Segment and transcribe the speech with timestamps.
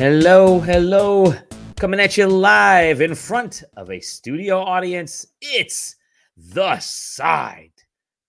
[0.00, 1.34] Hello, hello.
[1.76, 5.26] Coming at you live in front of a studio audience.
[5.42, 5.96] It's
[6.38, 7.74] the Side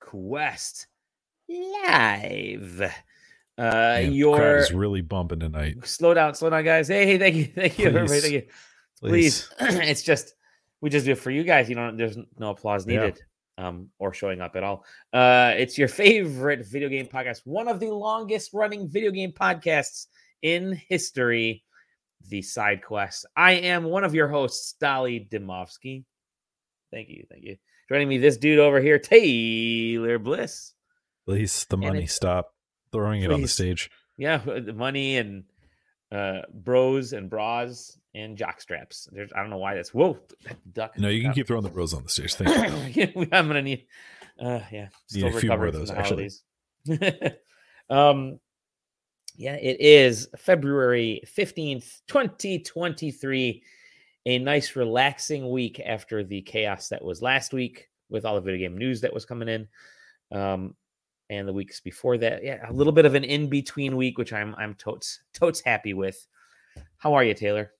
[0.01, 0.87] Quest
[1.47, 2.91] Live.
[3.57, 5.77] Uh, your is really bumping tonight.
[5.85, 6.89] slow down, slow down, guys.
[6.89, 8.21] Hey, hey, thank you, thank you, everybody, Please.
[8.21, 9.07] thank you.
[9.07, 10.33] Please, it's just
[10.81, 11.69] we just do it for you guys.
[11.69, 11.95] You don't.
[11.95, 12.99] There's no applause Yeah.
[12.99, 13.21] needed,
[13.57, 14.83] um, or showing up at all.
[15.13, 20.07] Uh, it's your favorite video game podcast, one of the longest running video game podcasts
[20.41, 21.63] in history,
[22.29, 23.25] the Side Quest.
[23.35, 26.05] I am one of your hosts, Dali Dimovsky.
[26.91, 27.57] Thank you, thank you.
[27.89, 30.73] Joining me, this dude over here, Taylor Bliss.
[31.25, 32.05] Please, the money.
[32.05, 32.53] Stop
[32.91, 33.89] throwing it on the stage.
[34.17, 35.43] Yeah, the money and
[36.11, 39.07] uh bros and bras and jock straps.
[39.11, 40.19] There's I don't know why that's whoa
[40.73, 40.97] duck.
[40.97, 42.33] No, you can keep throwing the bros on the stage.
[42.33, 43.07] Thank you.
[43.31, 43.85] I'm gonna need
[44.39, 46.29] uh yeah, Need a few more of those, actually.
[47.89, 48.39] um
[49.35, 53.63] yeah, it is February 15th, 2023.
[54.27, 58.69] A nice relaxing week after the chaos that was last week with all the video
[58.69, 59.67] game news that was coming in.
[60.31, 60.75] Um
[61.31, 62.43] and the weeks before that.
[62.43, 66.27] Yeah, a little bit of an in-between week, which I'm I'm totes totes happy with.
[66.97, 67.71] How are you, Taylor?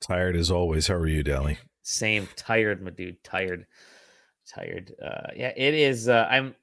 [0.00, 0.86] Tired as always.
[0.86, 1.56] How are you, Dali?
[1.82, 3.66] Same, tired, my dude, tired,
[4.46, 4.94] tired.
[5.02, 6.08] Uh, yeah, it is.
[6.08, 6.54] Uh, I'm.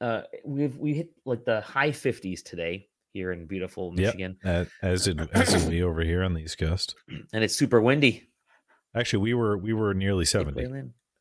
[0.00, 5.04] Uh, we've we hit like the high 50s today here in beautiful Michigan, Uh, as
[5.04, 6.94] did as did we over here on the East Coast.
[7.32, 8.28] and it's super windy.
[8.94, 10.66] Actually, we were we were nearly seventy.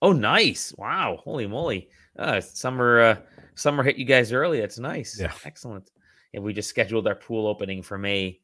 [0.02, 0.74] Oh, nice!
[0.78, 1.90] Wow, holy moly!
[2.18, 3.16] Uh, summer, uh,
[3.56, 4.62] summer hit you guys early.
[4.62, 5.20] That's nice.
[5.20, 5.34] Yeah.
[5.44, 5.92] excellent.
[6.34, 8.40] And we just scheduled our pool opening for May.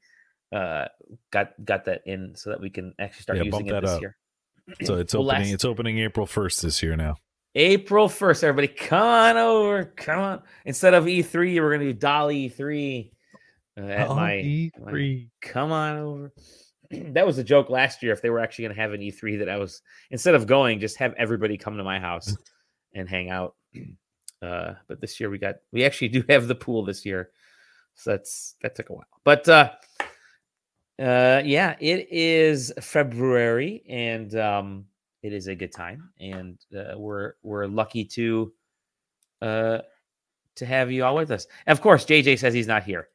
[0.52, 0.88] Uh,
[1.31, 4.02] got got that in so that we can actually start Yeah, using it this up.
[4.02, 4.17] year.
[4.83, 5.44] So it's Well, opening.
[5.44, 7.16] last- It's opening April first this year now.
[7.56, 9.86] April 1st, everybody, come on over.
[9.95, 10.42] Come on.
[10.66, 13.11] Instead of E3, we're going to do Dali E3
[13.78, 15.30] uh, at Oh, my, E3.
[15.42, 16.33] Come on over.
[16.92, 19.39] that was a joke last year if they were actually going to have an E3
[19.39, 22.36] that I was, instead of going, just have everybody come to my house
[22.93, 23.55] and hang out.
[24.42, 27.32] Uh, but this year we got, we actually do have the pool this year.
[27.95, 29.08] So that's, that took a while.
[29.23, 29.72] But, uh,
[30.99, 34.86] uh yeah it is february and um
[35.25, 38.53] it is a good time and uh, we're we're lucky to
[39.41, 39.80] uh
[40.55, 41.47] to have you all with us.
[41.67, 43.09] Of course jj says he's not here.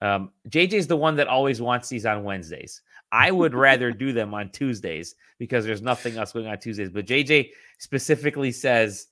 [0.00, 2.82] Um jj's the one that always wants these on wednesdays.
[3.12, 7.06] I would rather do them on tuesdays because there's nothing else going on tuesdays but
[7.06, 9.06] jj specifically says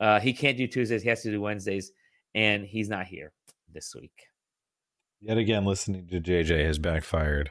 [0.00, 1.92] uh he can't do tuesdays he has to do wednesdays
[2.36, 3.32] and he's not here
[3.72, 4.28] this week.
[5.20, 7.50] Yet again, listening to JJ has backfired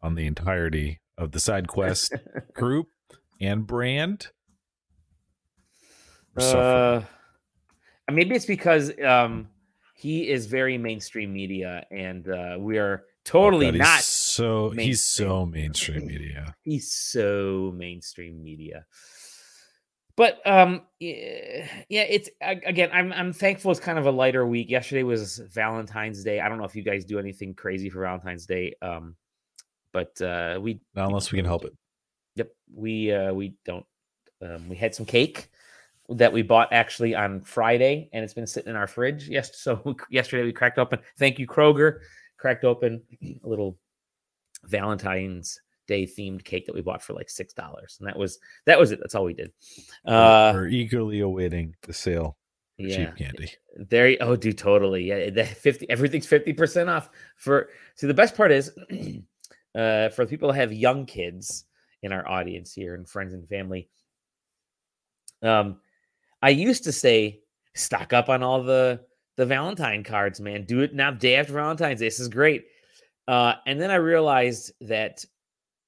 [0.00, 2.14] on the entirety of the side quest
[2.54, 2.88] group
[3.40, 4.28] and brand.
[6.36, 7.02] Uh,
[8.10, 9.48] maybe it's because um,
[9.96, 14.00] he is very mainstream media, and uh, we are totally Oh, God, not.
[14.00, 16.54] so he's so mainstream media.
[16.62, 18.86] He's so mainstream media.
[20.16, 22.90] But um, yeah, yeah, it's again.
[22.92, 23.70] I'm I'm thankful.
[23.70, 24.70] It's kind of a lighter week.
[24.70, 26.38] Yesterday was Valentine's Day.
[26.40, 28.74] I don't know if you guys do anything crazy for Valentine's Day.
[28.82, 29.16] Um,
[29.92, 31.72] but uh, we Not unless we can help it.
[32.36, 33.86] Yep, we uh we don't.
[34.40, 35.48] Um, we had some cake
[36.08, 39.28] that we bought actually on Friday, and it's been sitting in our fridge.
[39.28, 40.98] Yes, so yesterday we cracked open.
[41.18, 42.00] Thank you, Kroger.
[42.38, 43.78] Cracked open a little
[44.64, 48.78] Valentine's Day themed cake that we bought for like six dollars, and that was that
[48.78, 49.00] was it.
[49.00, 49.52] That's all we did.
[50.04, 52.36] Uh, We're eagerly awaiting the sale
[52.78, 53.52] yeah, cheap candy.
[53.76, 54.08] there.
[54.08, 55.04] you- Oh, dude, totally.
[55.04, 55.88] Yeah, the fifty.
[55.90, 57.10] Everything's fifty percent off.
[57.36, 58.72] For see, the best part is,
[59.74, 61.64] uh, for people that have young kids
[62.02, 63.88] in our audience here and friends and family.
[65.42, 65.80] Um,
[66.40, 67.40] I used to say
[67.74, 69.00] stock up on all the
[69.36, 70.64] the Valentine cards, man.
[70.64, 72.06] Do it now, day after Valentine's Day.
[72.06, 72.66] This is great.
[73.26, 75.24] Uh, and then I realized that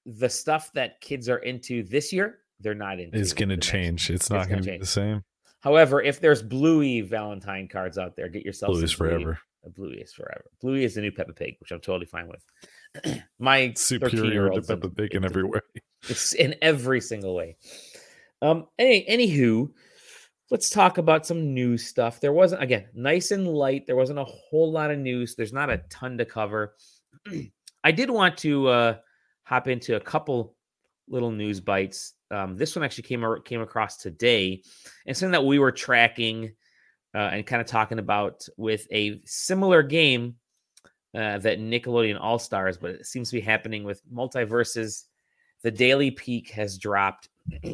[0.06, 3.18] the stuff that kids are into this year, they're not into.
[3.18, 4.08] It's going to change.
[4.10, 4.80] It's gonna not going to be change.
[4.80, 5.24] the same.
[5.60, 9.22] However, if there's Bluey Valentine cards out there, get yourself Blues some Bluey.
[9.22, 9.38] forever.
[9.74, 10.44] Bluey is forever.
[10.60, 12.44] Bluey is the new Peppa Pig, which I'm totally fine with.
[13.38, 15.60] My Superior to Peppa Pig in every way.
[16.08, 17.56] It's in every single way.
[18.42, 18.66] Um.
[18.78, 19.70] Any, anywho,
[20.50, 22.20] let's talk about some news stuff.
[22.20, 23.86] There wasn't again nice and light.
[23.86, 25.34] There wasn't a whole lot of news.
[25.34, 26.74] There's not a ton to cover.
[27.84, 28.96] I did want to uh,
[29.44, 30.56] hop into a couple
[31.08, 32.14] little news bites.
[32.30, 34.62] Um, this one actually came came across today,
[35.06, 36.52] and something that we were tracking
[37.14, 40.36] uh, and kind of talking about with a similar game
[41.14, 45.04] uh, that Nickelodeon All Stars, but it seems to be happening with Multiversus.
[45.62, 47.28] The daily peak has dropped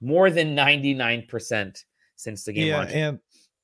[0.00, 1.84] more than ninety nine percent
[2.16, 2.94] since the game Yeah, launched.
[2.94, 3.18] and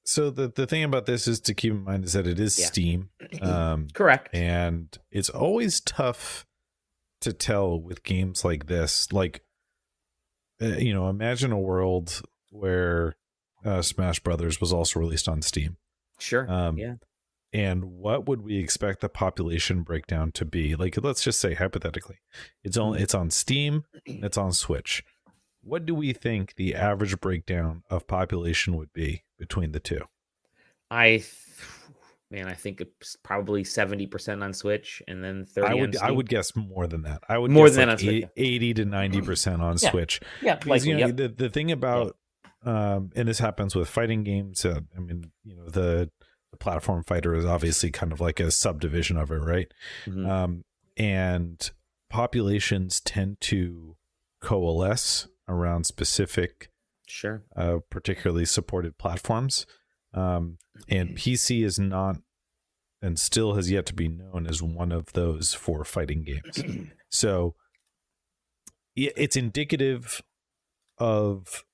[0.05, 2.59] so the the thing about this is to keep in mind is that it is
[2.59, 2.67] Yeah.
[2.67, 3.11] Steam,
[3.43, 4.35] um, Correct.
[4.35, 6.47] and it's always tough
[7.21, 9.12] to tell with games like this.
[9.12, 9.43] Like,
[10.62, 13.17] uh, you know, imagine a world where
[13.65, 15.77] uh, Smash Brothers was also released on Steam.
[16.19, 16.51] Sure.
[16.51, 16.94] Um, yeah.
[17.53, 20.77] And what would we expect the population breakdown to be?
[20.77, 22.19] Like, let's just say hypothetically,
[22.62, 25.03] it's on it's on Steam, it's on Switch.
[25.62, 30.00] What do we think the average breakdown of population would be between the two?
[30.91, 31.23] I,
[32.31, 35.69] man, I think it's probably seventy percent on Switch, and then thirty.
[35.69, 37.23] I on would I would guess more than that.
[37.29, 39.77] I would More guess than like that on Switch, eight- eighty to ninety percent on
[39.81, 39.91] Yeah.
[39.91, 40.21] Switch.
[40.43, 40.89] Yeah, Because likely.
[40.91, 41.17] you know yep.
[41.17, 42.17] the the thing about
[42.65, 44.65] um and this happens with fighting games.
[44.65, 46.11] Uh, I mean, you know the the
[46.60, 49.72] platform fighter is obviously kind of like a subdivision of it, right?
[50.06, 50.28] Mhm.
[50.28, 50.64] Um,
[50.96, 51.70] and
[52.10, 53.96] populations tend to
[54.40, 56.70] coalesce around specific,
[57.06, 57.44] Sure.
[57.56, 59.66] uh, particularly supported platforms.
[60.14, 60.58] Um,
[60.88, 62.16] and PC is not,
[63.02, 66.62] and still has yet to be known as one of those for fighting games.
[67.10, 67.55] So
[68.94, 70.20] it's indicative
[70.99, 71.64] of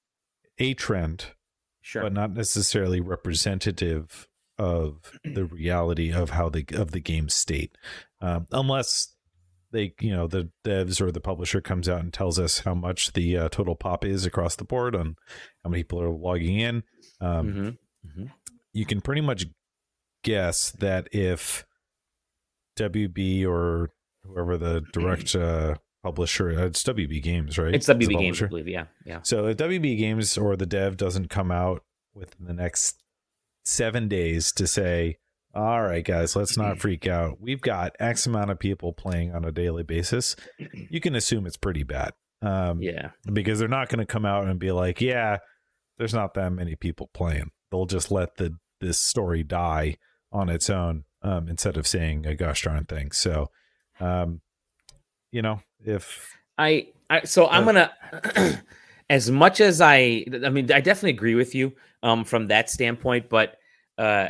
[0.59, 1.33] a trend,
[1.81, 2.03] Sure.
[2.03, 4.29] but not necessarily representative
[4.59, 7.77] of the reality of how the of the game state,
[8.21, 9.15] um, unless
[9.73, 13.13] they you know the devs or the publisher comes out and tells us how much
[13.15, 15.17] the uh, total pop is across the board on
[15.65, 16.83] how many people are logging in.
[17.21, 18.31] Um, Mhm.
[18.73, 19.47] You can pretty much
[20.23, 21.65] guess that if
[22.77, 23.91] WB or
[24.25, 27.75] whoever the direct uh, publisher, uh, it's WB Games, right?
[27.75, 28.69] It's WB Games, I believe.
[28.69, 28.87] Yeah.
[29.07, 29.21] Yeah.
[29.23, 31.83] So if WB Games or the dev doesn't come out
[32.15, 33.03] within the next
[33.65, 35.19] seven days to say,
[35.55, 37.41] all right, guys, let's not freak out.
[37.41, 40.35] We've got X amount of people playing on a daily basis.
[40.91, 42.13] You can assume it's pretty bad.
[42.43, 43.11] Um, Yeah.
[43.33, 45.39] because they're not going to come out and be like, yeah,
[45.97, 47.51] there's not that many people playing.
[47.71, 49.97] They'll just let the this story die
[50.33, 53.13] on its own um, instead of saying a gosh darn thing.
[53.13, 53.51] So,
[54.01, 54.41] um,
[55.31, 57.93] you know, if I, I so I'm gonna
[59.09, 61.73] as much as I I mean I definitely agree with you
[62.05, 63.57] um from that standpoint, but
[63.99, 64.29] uh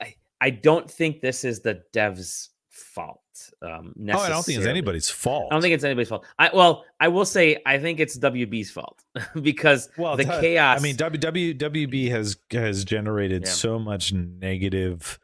[0.00, 3.20] I I don't think this is the devs fault.
[3.62, 5.48] Um oh, I don't think it's anybody's fault.
[5.50, 6.24] I don't think it's anybody's fault.
[6.38, 9.02] I well, I will say I think it's WB's fault
[9.42, 13.50] because well the chaos I mean, WW, WB has has generated Yeah.
[13.50, 15.18] so much negative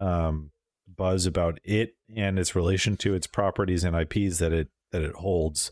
[0.00, 0.50] um,
[0.96, 5.14] buzz about it and its relation to its properties and IPs that it that it
[5.14, 5.70] holds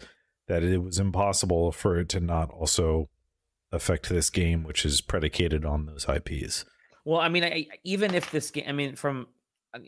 [0.49, 3.09] that it was impossible for it to not also
[3.73, 6.65] affect this game, which is predicated on those IPs.
[7.05, 9.27] Well, I mean, I, even if this game, I mean, from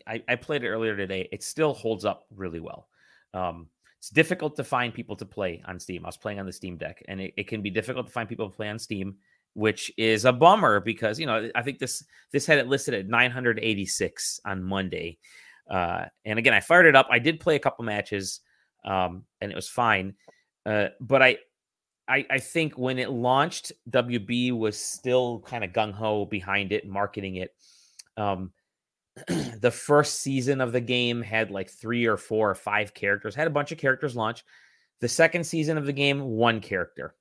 [0.07, 2.89] I, I played it earlier today, it still holds up really well.
[3.33, 6.05] Um, it's difficult to find people to play on Steam.
[6.05, 8.29] I was playing on the Steam Deck, and it, it can be difficult to find
[8.29, 9.17] people to play on Steam,
[9.55, 13.07] which is a bummer because you know I think this this had it listed at
[13.07, 15.19] 986 on Monday,
[15.71, 17.09] uh, and again I fired it up.
[17.11, 18.41] I did play a couple matches,
[18.85, 20.15] um, and it was fine,
[20.67, 21.39] uh, but I
[22.07, 26.87] I, I think when it launched, WB was still kind of gung ho behind it,
[26.87, 27.55] marketing it.
[28.17, 28.53] Um,
[29.61, 33.47] the first season of the game had like three or four or five characters, had
[33.47, 34.45] a bunch of characters launch.
[35.01, 37.15] The second season of the game, one character.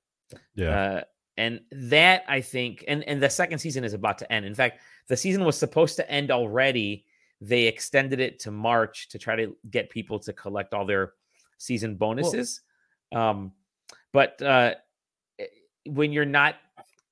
[0.54, 0.80] Yeah.
[0.80, 1.02] Uh,
[1.36, 4.44] and that I think, and, and the second season is about to end.
[4.44, 7.06] In fact, the season was supposed to end already.
[7.40, 11.14] They extended it to March to try to get people to collect all their
[11.58, 12.60] season bonuses.
[13.14, 13.52] um,
[14.14, 14.74] but uh,
[15.38, 15.44] eh,
[15.86, 16.54] when you're not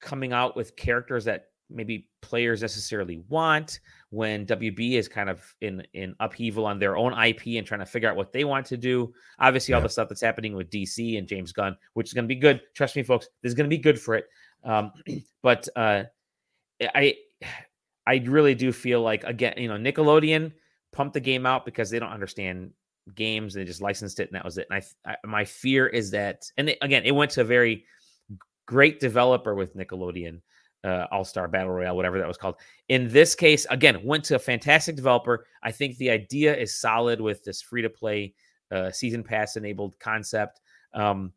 [0.01, 3.81] coming out with characters that maybe players necessarily want,
[4.11, 7.87] when WB is kind of in in upheaval on their own IP and trying to
[7.87, 11.19] figure out what they want to do, obviously all the stuff that's happening with DC
[11.19, 12.63] and James Gunn, which is going to be good.
[12.75, 14.27] Trust me, folks, this is going to be good for it.
[14.65, 14.93] Um,
[15.43, 16.05] but uh,
[16.95, 17.17] I
[18.07, 20.53] I really do feel like again, you know, Nickelodeon
[20.93, 22.73] pumped the game out because they don't understand
[23.15, 23.55] games.
[23.55, 24.67] And they just licensed it and that was it.
[24.71, 27.85] And I, I my fear is that, and again, it went to a very
[28.67, 30.41] great developer with Nickelodeon,
[30.85, 32.57] uh, All Star Battle Royale, whatever that was called.
[32.89, 35.47] In this case, again, went to a fantastic developer.
[35.63, 38.35] I think the idea is solid with this free to play
[38.71, 40.61] uh, season pass enabled concept.
[40.95, 41.33] Um,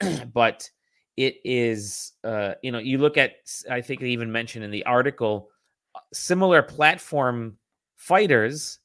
[0.32, 0.68] but
[1.16, 3.36] it is, uh, you know, you look at,
[3.70, 5.48] I think they even mentioned in the article,
[5.94, 7.56] uh, similar platform
[7.96, 8.78] fighters.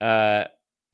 [0.00, 0.44] Uh,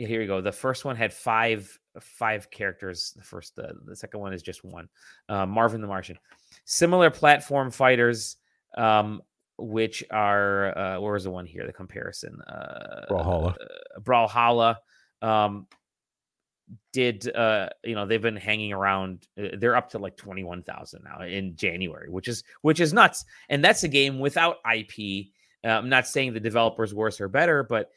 [0.06, 0.40] here you go.
[0.40, 3.12] The first one had five five characters.
[3.16, 4.88] The first, uh, the second one is just one.
[5.28, 6.18] Uh, Marvin the Martian.
[6.64, 8.36] Similar platform fighters,
[8.76, 9.22] um,
[9.58, 11.66] which are uh, where was the one here?
[11.66, 12.40] The comparison.
[12.42, 13.54] Uh, Brawlhalla.
[13.54, 14.76] Uh, Brawlhalla.
[15.22, 15.66] Um,
[16.92, 21.20] did uh you know they've been hanging around uh, they're up to like 21,000 now
[21.24, 25.26] in January which is which is nuts and that's a game without IP
[25.64, 27.90] Uh, I'm not saying the developer's worse or better, but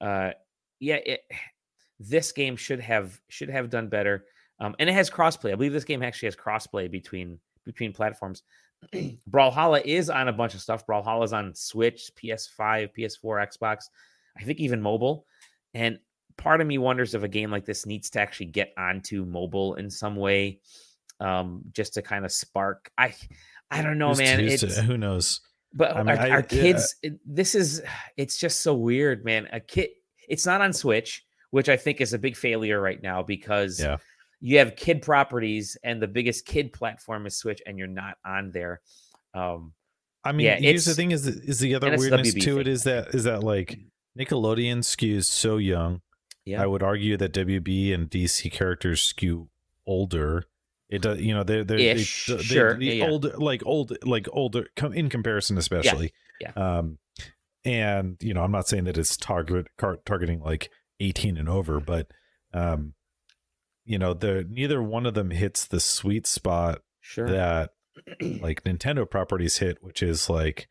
[0.00, 0.32] uh,
[0.80, 1.20] yeah, it,
[2.00, 4.24] this game should have should have done better.
[4.58, 5.52] Um, and it has crossplay.
[5.52, 8.42] I believe this game actually has crossplay between between platforms.
[9.30, 10.86] Brawlhalla is on a bunch of stuff.
[10.86, 13.84] Brawlhalla is on Switch, PS5, PS4, Xbox,
[14.38, 15.26] I think even mobile.
[15.74, 15.98] And
[16.36, 19.74] part of me wonders if a game like this needs to actually get onto mobile
[19.74, 20.60] in some way,
[21.20, 22.90] um, just to kind of spark.
[22.98, 23.14] I,
[23.70, 24.40] I don't know, Who's man.
[24.40, 25.40] It's, who knows?
[25.72, 26.62] but I mean, our, I- our yeah.
[26.62, 27.82] kids, it- this is,
[28.16, 29.48] it's just so weird, man.
[29.52, 29.90] A kid,
[30.28, 33.96] it's not on Switch, which I think is a big failure right now because Yeah.
[34.40, 38.50] you have kid properties and the biggest kid platform is Switch, and you're not on
[38.52, 38.80] there.
[39.34, 39.72] Um,
[40.24, 42.72] I mean, Yeah, here's the thing: is the, is the other weirdness to it thing,
[42.72, 43.78] is that is that like
[44.18, 46.00] Nickelodeon skews so young.
[46.44, 49.48] yeah, I would argue that WB and DC characters skew
[49.86, 50.46] older.
[50.88, 53.08] It does, you know, they're they're they, Ish, they, sure, the yeah, yeah.
[53.10, 56.12] older, like old, like older, com- in comparison, especially.
[56.40, 56.52] yeah.
[56.52, 56.98] Um,
[57.66, 60.70] and you know, I'm not saying that it's target car- targeting like
[61.00, 62.06] 18 and over, but
[62.54, 62.94] um,
[63.84, 67.28] you know, the neither one of them hits the sweet spot sure.
[67.28, 67.70] that
[68.20, 70.68] like Nintendo properties hit, which is like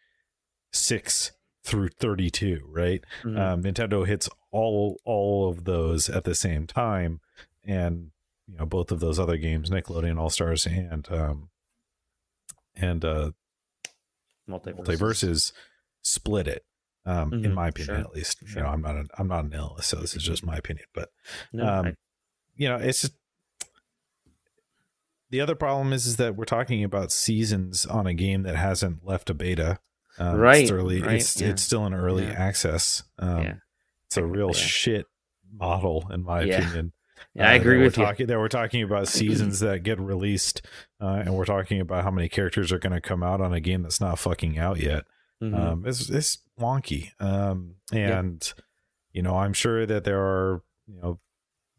[0.72, 1.34] six
[1.66, 3.04] through 32, right?
[3.24, 3.40] Mhm.
[3.40, 7.20] Um, Nintendo hits all all of those at the same time,
[7.64, 8.12] and
[8.48, 11.50] you know both of those other games, Nickelodeon All Stars and um,
[12.74, 13.32] and uh,
[14.48, 14.86] Multiversus.
[14.86, 15.52] Multiversus,
[16.04, 16.64] split it.
[17.08, 18.40] Um, in Mhm, my opinion, sure, at least.
[18.46, 18.60] sure.
[18.60, 20.86] You know, I'm not an I'm not an analyst, so this is just my opinion.
[20.94, 21.10] But
[21.54, 21.96] No, um, I-
[22.56, 23.14] you know, it's just
[25.30, 29.06] the other problem is is that we're talking about seasons on a game that hasn't
[29.06, 29.80] left a beta.
[30.18, 31.02] Um, Right, it's early.
[31.02, 31.50] right, it's yeah.
[31.50, 32.32] it's still in early Yeah.
[32.34, 33.04] access.
[33.20, 33.54] Um, Yeah.
[34.08, 35.08] It's a real shit
[35.52, 36.94] model, in my opinion.
[37.34, 38.08] yeah, I Uh, agree with we're you.
[38.08, 40.62] talking, That we're talking about seasons that get released,
[41.02, 43.60] uh, and we're talking about how many characters are going to come out on a
[43.60, 45.04] game that's not fucking out yet.
[45.42, 45.54] Mhm.
[45.60, 47.12] Um, it's it's wonky.
[47.20, 48.20] Um, Yeah.
[48.20, 48.54] and
[49.12, 51.20] you know, I'm sure that there are you know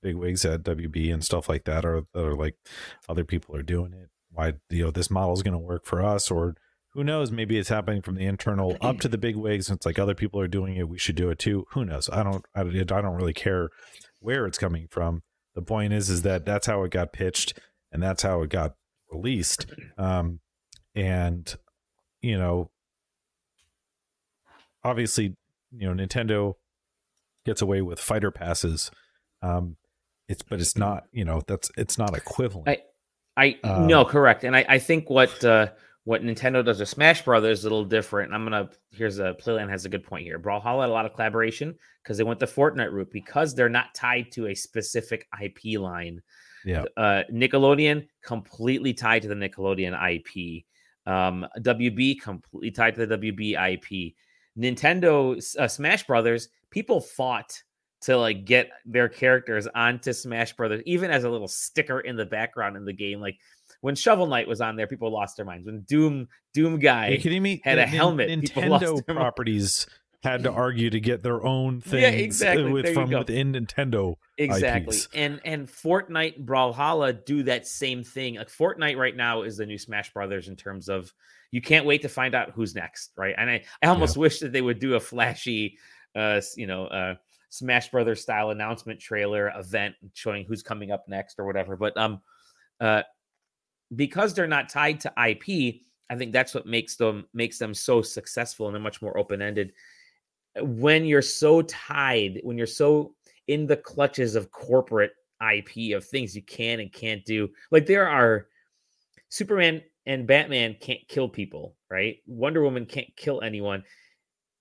[0.02, 2.56] big wigs at WB and stuff like that, or that are like
[3.08, 4.10] other people are doing it.
[4.30, 6.54] Why you know this model is going to work for us, or
[6.92, 7.30] who knows?
[7.30, 9.68] Maybe it's happening from the internal up to the big wigs.
[9.68, 10.88] And it's like other people are doing it.
[10.88, 11.66] We should do it too.
[11.72, 12.08] Who knows?
[12.10, 12.44] I don't.
[12.54, 13.70] I, I don't really care
[14.20, 15.22] where it's coming from.
[15.54, 17.58] The point is, is that that's how it got pitched,
[17.92, 18.74] and that's how it got
[19.10, 19.66] released.
[19.96, 20.40] Um,
[20.94, 21.54] and
[22.22, 22.70] you know,
[24.86, 25.34] obviously,
[25.76, 26.54] you know, Nintendo
[27.44, 28.90] gets away with fighter passes.
[29.42, 29.76] Um,
[30.28, 31.04] it's but it's not.
[31.12, 32.68] You know, that's it's not equivalent.
[32.68, 32.82] I-
[33.38, 35.68] I Um, no correct, and I, I think what uh,
[36.04, 38.32] what Nintendo does with Smash Brothers is a little different.
[38.32, 40.38] I'm gonna here's a Playland has a good point here.
[40.38, 43.94] Brawlhalla had a lot of collaboration because they went the Fortnite route because they're not
[43.94, 46.22] tied to a specific IP line.
[46.64, 50.64] yeah, Uh, Nickelodeon completely tied to the Nickelodeon IP.
[51.06, 54.14] Um, WB completely tied to the WB IP.
[54.58, 57.62] Nintendo uh, Smash Brothers people fought
[58.02, 62.26] to like get their characters onto Smash Brothers, even as a little sticker in the
[62.26, 63.20] background in the game.
[63.20, 63.38] Like
[63.80, 65.66] when Shovel Knight was on there, people lost their minds.
[65.66, 67.60] When Doom Doom Guy Are you kidding me?
[67.64, 69.86] had a helmet, people lost Nintendo properties
[70.22, 72.70] had to argue to get their own things Yeah, exactly.
[72.70, 74.16] with from within Nintendo.
[74.38, 75.08] exactly, IPs.
[75.14, 78.36] and and Fortnite and Brawlhalla do that same thing.
[78.36, 81.12] Like Fortnite right now is the new Smash Brothers in terms of
[81.52, 83.34] you can't wait to find out who's next, right?
[83.38, 85.78] And I I almost wish that they would do a flashy,
[86.14, 87.14] uh, you know, uh.
[87.48, 91.76] Smash Brothers style announcement trailer event showing who's coming up next or whatever.
[91.76, 92.20] But um,
[92.80, 93.02] uh,
[93.94, 95.76] because they're not tied to IP,
[96.10, 99.40] I think that's what makes them makes them so successful and they're much more open
[99.40, 99.72] ended.
[100.60, 103.14] When you're so tied, when you're so
[103.48, 108.08] in the clutches of corporate IP of things you can and can't do, like there
[108.08, 108.48] are
[109.28, 112.18] Superman and Batman can't kill people, right?
[112.26, 113.82] Wonder Woman can't kill anyone.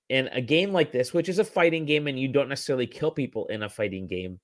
[0.10, 3.12] And a game like this, which is a fighting game, and you don't necessarily kill
[3.12, 4.40] people in a fighting game,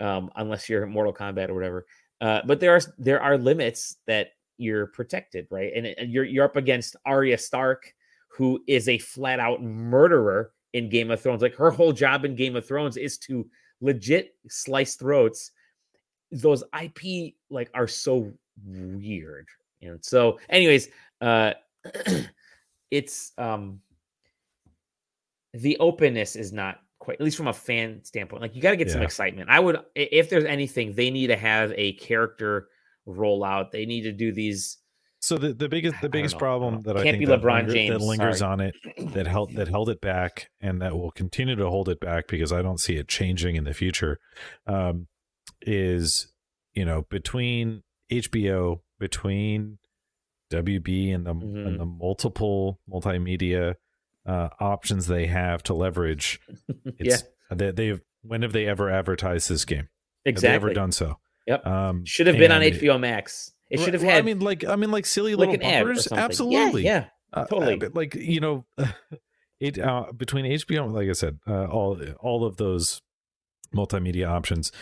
[0.00, 1.86] um, unless you're Mortal Kombat or whatever.
[2.20, 4.28] Uh, but there are there are limits that
[4.58, 5.72] you're protected, right?
[5.74, 7.94] And, and you're you're up against Arya Stark,
[8.28, 11.42] who is a flat out murderer in Game of Thrones.
[11.42, 13.48] Like her whole job in Game of Thrones is to
[13.80, 15.52] legit slice throats.
[16.30, 18.32] Those IP like are so
[18.64, 19.48] weird,
[19.80, 20.88] and so, anyways,
[21.20, 21.52] uh,
[22.90, 23.80] it's um
[25.54, 28.76] the openness is not quite at least from a fan standpoint like you got to
[28.76, 32.68] get some excitement i would if there's anything they need to have a character
[33.06, 34.78] rollout they need to do these
[35.20, 37.26] So the, the biggest the biggest know, I problem don't that I Can't think be
[37.26, 38.52] that, LeBron linger- James, that lingers sorry.
[38.52, 38.74] on it
[39.14, 42.52] that held that held it back and that will continue to hold it back because
[42.52, 44.20] I don't see it changing in the future
[44.66, 45.08] um,
[45.62, 46.32] is
[46.72, 47.82] you know between
[48.12, 49.78] HBO between
[50.52, 51.66] WB and the Mhm.
[51.66, 53.74] and the multiple multimedia
[54.26, 56.40] uh, options they have to leverage.
[56.98, 59.88] It's, yeah, they, they've when have they ever advertised this game?
[60.24, 61.18] Exactly, have they ever done so?
[61.46, 61.66] Yep.
[61.66, 63.52] Um, should have been on HBO Max.
[63.70, 64.18] It should have well, had.
[64.18, 66.10] I mean, like I mean, like silly like little bumpers.
[66.10, 66.84] Absolutely.
[66.84, 67.80] Yeah, yeah uh, totally.
[67.80, 68.64] Uh, like you know,
[69.60, 73.02] it uh, between HBO, like I said, uh, all all of those
[73.74, 74.72] multimedia options.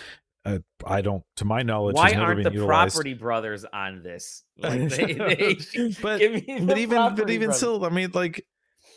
[0.45, 2.95] Uh, I don't, to my knowledge, why aren't the utilized.
[2.95, 4.45] Property Brothers on this?
[4.59, 5.55] Like they, they
[6.01, 6.21] but,
[6.63, 7.57] but even but even brothers.
[7.57, 8.47] still, I mean, like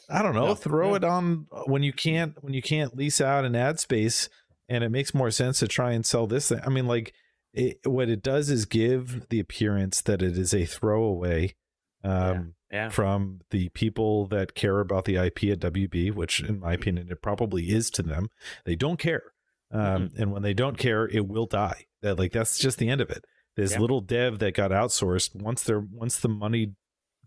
[0.09, 0.95] I don't know, no, throw no.
[0.95, 4.29] it on when you can't when you can't lease out an ad space,
[4.69, 6.61] and it makes more sense to try and sell this thing.
[6.63, 7.13] I mean, like
[7.53, 11.55] it, what it does is give the appearance that it is a throwaway
[12.03, 12.89] um, yeah, yeah.
[12.89, 17.21] from the people that care about the IP at WB, which, in my opinion, it
[17.21, 18.29] probably is to them.
[18.65, 19.33] They don't care,
[19.71, 20.21] um, mm-hmm.
[20.21, 21.85] and when they don't care, it will die.
[22.01, 23.25] That like that's just the end of it.
[23.55, 23.79] This yeah.
[23.79, 26.73] little dev that got outsourced once they're once the money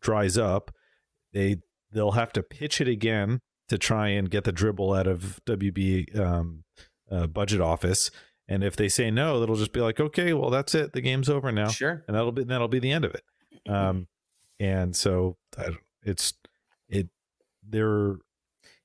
[0.00, 0.71] dries up,
[1.33, 1.57] they
[1.91, 6.19] they'll have to pitch it again to try and get the dribble out of WB
[6.19, 6.64] um,
[7.11, 8.11] uh, budget office
[8.49, 10.93] and if they say no, it'll just be like, okay, well, that's it.
[10.93, 11.69] The game's over now.
[11.69, 12.05] Sure.
[12.07, 13.23] And that'll be that'll be the end of it.
[13.69, 14.09] Um,
[14.59, 15.37] and so
[16.03, 16.35] it's
[16.89, 17.09] it
[17.63, 18.17] there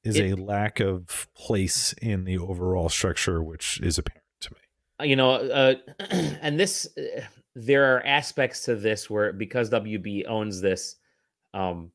[0.03, 4.59] is it, a lack of place in the overall structure, which is apparent to me.
[4.99, 5.75] Uh, you know, uh,
[6.11, 7.21] and this uh,
[7.55, 10.97] there are aspects to this where because WB owns this,
[11.55, 11.91] um,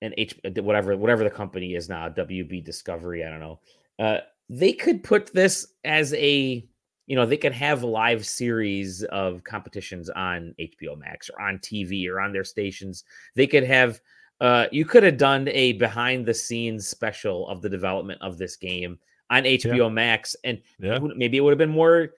[0.00, 3.60] and H whatever whatever the company is now, WB Discovery, I don't know.
[3.98, 6.68] Uh, they could put this as a
[7.06, 12.08] you know, they could have live series of competitions on HBO Max or on TV
[12.08, 13.04] or on their stations.
[13.34, 14.00] They could have,
[14.40, 18.56] uh, you could have done a behind the scenes special of the development of this
[18.56, 18.98] game
[19.30, 19.88] on HBO yeah.
[19.88, 20.98] Max, and yeah.
[21.16, 22.10] maybe it would have been more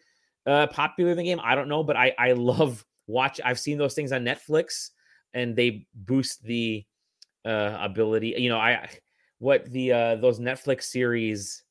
[0.47, 1.41] uh, popular than the game.
[1.43, 3.41] I don't know, but I I love watch.
[3.45, 4.91] I've seen those things on Netflix,
[5.35, 6.85] and they boost the
[7.45, 8.35] uh, ability.
[8.37, 8.89] You know, I
[9.39, 11.63] what the uh, those Netflix series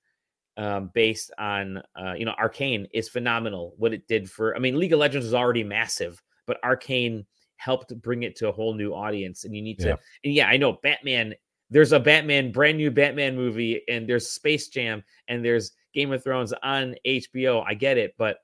[0.57, 3.73] um, based on uh, you know Arcane is phenomenal.
[3.77, 7.25] What it did for I mean League of Legends was already massive, but Arcane
[7.57, 9.43] helped bring it to a whole new audience.
[9.43, 9.95] And you need to yeah.
[10.23, 11.35] and yeah, I know Batman.
[11.69, 16.23] There's a Batman brand new Batman movie, and there's Space Jam, and there's Game of
[16.23, 17.63] Thrones on HBO.
[17.67, 18.37] I get it, but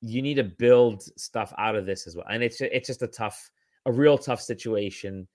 [0.00, 2.26] you need to build stuff out of this as well.
[2.30, 3.50] And it's it's just a tough,
[3.84, 5.28] a real tough situation.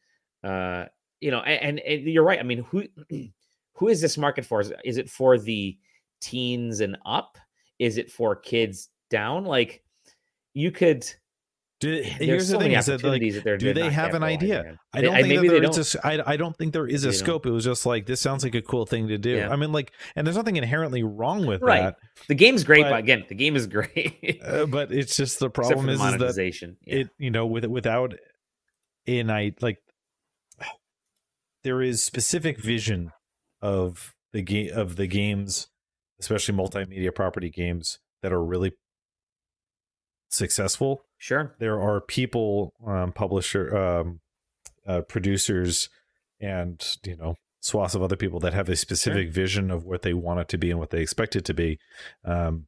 [0.44, 0.86] Uh,
[1.22, 2.40] you know, and, and you're right.
[2.40, 2.84] I mean, who
[3.76, 4.62] who is this market for?
[4.62, 5.78] Is, is it for the
[6.22, 7.38] teens and up?
[7.80, 9.46] Is it for kids down?
[9.46, 9.84] Like
[10.54, 11.06] you could.
[11.82, 14.80] Do, here's so the thing: is that like, that do they have an idea?
[14.94, 17.44] I don't think maybe there is a, I, I don't think there is a scope.
[17.44, 17.52] Don't.
[17.52, 19.32] It was just like this sounds like a cool thing to do.
[19.32, 19.50] Yeah.
[19.52, 21.82] I mean, like, and there's nothing inherently wrong with right.
[21.82, 21.98] that.
[22.28, 24.42] The game's great, but, but again, the game is great.
[24.44, 26.96] uh, but it's just the problem is, is that yeah.
[26.96, 28.14] it, you know, with without
[29.06, 29.80] an I like
[31.64, 33.12] there is specific vision
[33.66, 35.68] of the game of the games
[36.20, 38.74] especially multimedia property games that are really
[40.30, 41.04] successful.
[41.18, 41.56] Sure.
[41.60, 44.20] There are people, um, publisher, um,
[44.88, 45.90] uh, producers,
[46.40, 49.32] and you know swaths of other people that have a specific sure.
[49.32, 51.80] vision of what they want it to be and what they expect it to be,
[52.24, 52.68] um,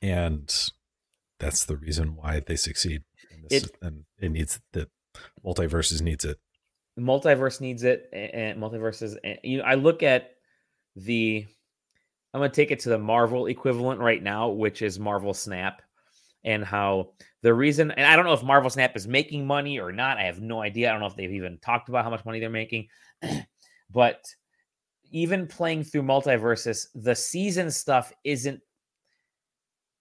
[0.00, 0.70] and
[1.38, 3.02] that's the reason why they succeed.
[3.50, 4.88] This, it, and it needs that
[5.44, 6.38] Multiversus needs it.
[6.98, 9.16] Multiverse needs it, and Multiversus.
[9.24, 10.32] And, you know, I look at
[10.96, 11.46] the
[12.34, 15.82] I'm going to take it to the Marvel equivalent right now, which is Marvel Snap,
[16.44, 17.10] and how
[17.42, 20.16] the reason, and I don't know if Marvel Snap is making money or not.
[20.16, 20.88] I have no idea.
[20.88, 22.88] I don't know if they've even talked about how much money they're making,
[23.90, 24.24] but
[25.10, 28.60] even playing through Multiversus, the season stuff isn't.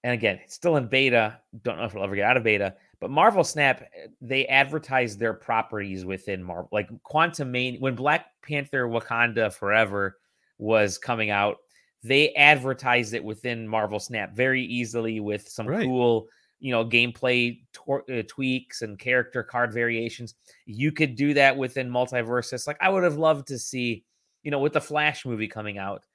[0.03, 1.39] And again, it's still in beta.
[1.63, 2.75] Don't know if it'll ever get out of beta.
[3.01, 3.83] But Marvel Snap,
[4.21, 7.81] they advertise their properties within Marvel, like Quantumania.
[7.81, 10.19] When Black Panther: Wakanda Forever
[10.59, 11.57] was coming out,
[12.03, 15.83] they advertised it within Marvel Snap very easily with some right.
[15.83, 16.27] cool,
[16.59, 20.35] you know, gameplay uh, tweaks and character card variations.
[20.67, 22.67] You could do that within Multiversus.
[22.67, 24.05] Like I would have loved to see,
[24.43, 26.05] you know, with the Flash movie coming out,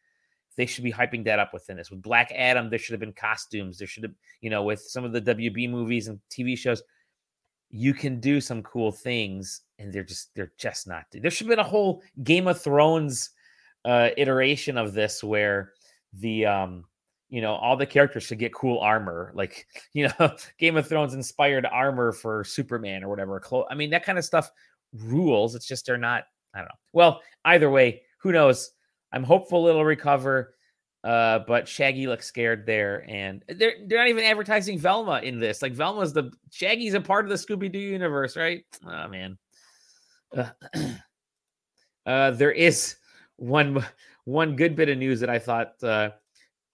[0.57, 1.91] they should be hyping that up within this.
[1.91, 3.79] With Black Adam, there should have been costumes.
[3.79, 6.83] There should have, you know, with some of the WB movies and TV shows,
[7.71, 11.05] you can do some cool things, and they're just they're just not.
[11.13, 13.31] There should have been a whole Game of Thrones
[13.85, 15.73] uh, iteration of this where
[16.13, 16.85] the um
[17.29, 21.15] you know all the characters should get cool armor like you know game of thrones
[21.15, 24.51] inspired armor for superman or whatever i mean that kind of stuff
[24.93, 28.73] rules it's just they're not i don't know well either way who knows
[29.13, 30.55] i'm hopeful it'll recover
[31.07, 35.63] uh, but Shaggy looks scared there, and they're they're not even advertising Velma in this.
[35.63, 38.65] Like Velma's the Shaggy's a part of the Scooby Doo universe, right?
[38.85, 39.39] Oh man.
[40.37, 40.51] Uh,
[42.07, 42.97] uh, there is
[43.37, 43.85] one
[44.25, 46.11] one good bit of news that I thought uh,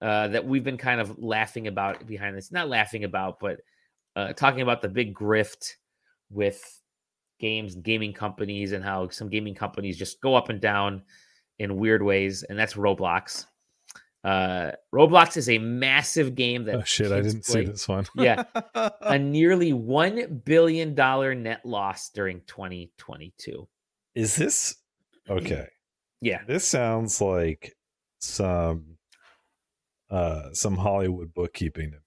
[0.00, 3.60] uh, that we've been kind of laughing about behind this, not laughing about, but
[4.16, 5.72] uh, talking about the big grift
[6.30, 6.80] with
[7.38, 11.02] games gaming companies and how some gaming companies just go up and down
[11.62, 13.46] in weird ways, and that's Roblox.
[14.24, 17.64] Uh, Roblox is a massive game that oh shit, I didn't play.
[17.64, 18.04] see this one.
[18.16, 18.42] yeah,
[19.00, 23.68] a nearly one billion dollar net loss during 2022.
[24.16, 24.74] Is this
[25.30, 25.68] okay?
[26.20, 27.76] Yeah, this sounds like
[28.18, 28.96] some
[30.10, 32.02] uh some Hollywood bookkeeping to me.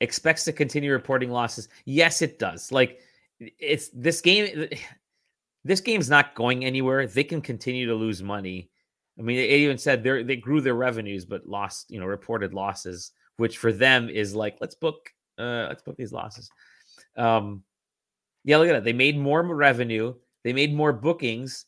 [0.00, 1.68] Expects to continue reporting losses.
[1.84, 2.72] Yes, it does.
[2.72, 3.00] Like
[3.40, 4.68] it's this game.
[5.64, 7.06] This game's not going anywhere.
[7.06, 8.70] They can continue to lose money
[9.18, 12.52] I mean, it even said they they grew their revenues, but lost, you know, reported
[12.52, 16.50] losses, which for them is like, let's book, uh, let's book these losses.
[17.16, 17.62] Um,
[18.44, 18.84] yeah, look at that.
[18.84, 20.14] They made more revenue.
[20.42, 21.66] They made more bookings,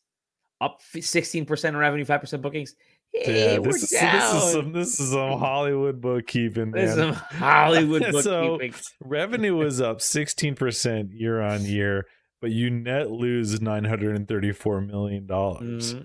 [0.60, 2.74] up 16% revenue, 5% bookings.
[3.12, 6.72] Hey, yeah, this is, this is some this is some Hollywood bookkeeping.
[6.72, 6.84] Man.
[6.84, 8.72] This is some Hollywood bookkeeping.
[8.72, 12.06] so revenue was up 16% year on year,
[12.40, 15.94] but you net lose 934 million dollars.
[15.94, 16.04] Mm-hmm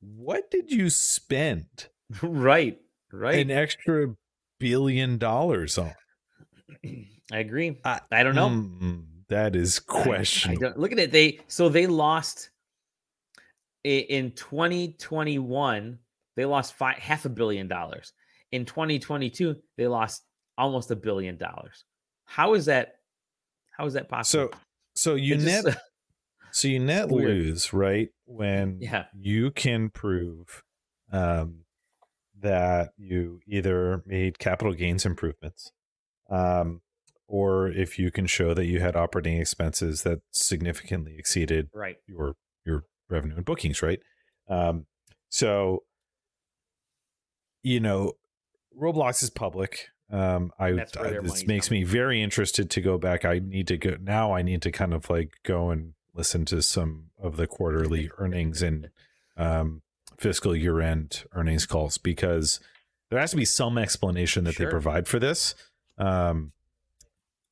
[0.00, 1.88] what did you spend?
[2.22, 2.78] right,
[3.12, 3.38] right.
[3.38, 4.14] An extra
[4.58, 5.94] billion dollars on.
[7.32, 7.78] I agree.
[7.84, 8.48] I, I don't know.
[8.48, 10.72] Mm, that is questionable.
[10.76, 11.12] look at it.
[11.12, 12.50] They so they lost
[13.84, 15.98] in 2021.
[16.36, 18.12] They lost five, half a billion dollars.
[18.52, 20.22] In 2022, they lost
[20.56, 21.84] almost a billion dollars.
[22.24, 22.94] How is that?
[23.78, 24.50] How is that possible?
[24.52, 24.58] So,
[24.94, 25.78] so you net just,
[26.50, 28.08] so you net lose, right?
[28.26, 29.04] When yeah.
[29.14, 30.62] you can prove
[31.12, 31.60] um,
[32.40, 35.70] that you either made capital gains improvements,
[36.28, 36.80] um,
[37.28, 41.96] or if you can show that you had operating expenses that significantly exceeded right.
[42.06, 42.34] your
[42.66, 44.00] your revenue and bookings, right?
[44.48, 44.86] Um,
[45.28, 45.84] so
[47.62, 48.14] you know,
[48.76, 49.88] Roblox is public.
[50.10, 53.24] Um, I, I this makes me very interested to go back.
[53.24, 54.32] I need to go now.
[54.32, 58.62] I need to kind of like go and listen to some of the quarterly earnings
[58.62, 58.88] and
[59.36, 59.82] um,
[60.16, 62.60] fiscal year end earnings calls because
[63.10, 64.66] there has to be some explanation that sure.
[64.66, 65.54] they provide for this.
[65.96, 66.52] Um,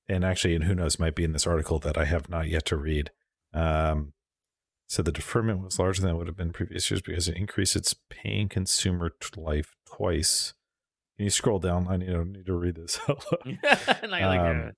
[0.09, 2.65] and actually, and who knows, might be in this article that I have not yet
[2.67, 3.11] to read.
[3.53, 4.13] Um,
[4.87, 7.75] so the deferment was larger than it would have been previous years because it increased
[7.75, 10.55] its paying consumer life twice.
[11.17, 11.89] Can you scroll down?
[11.89, 13.01] I need, I need to read this.
[13.09, 14.73] um,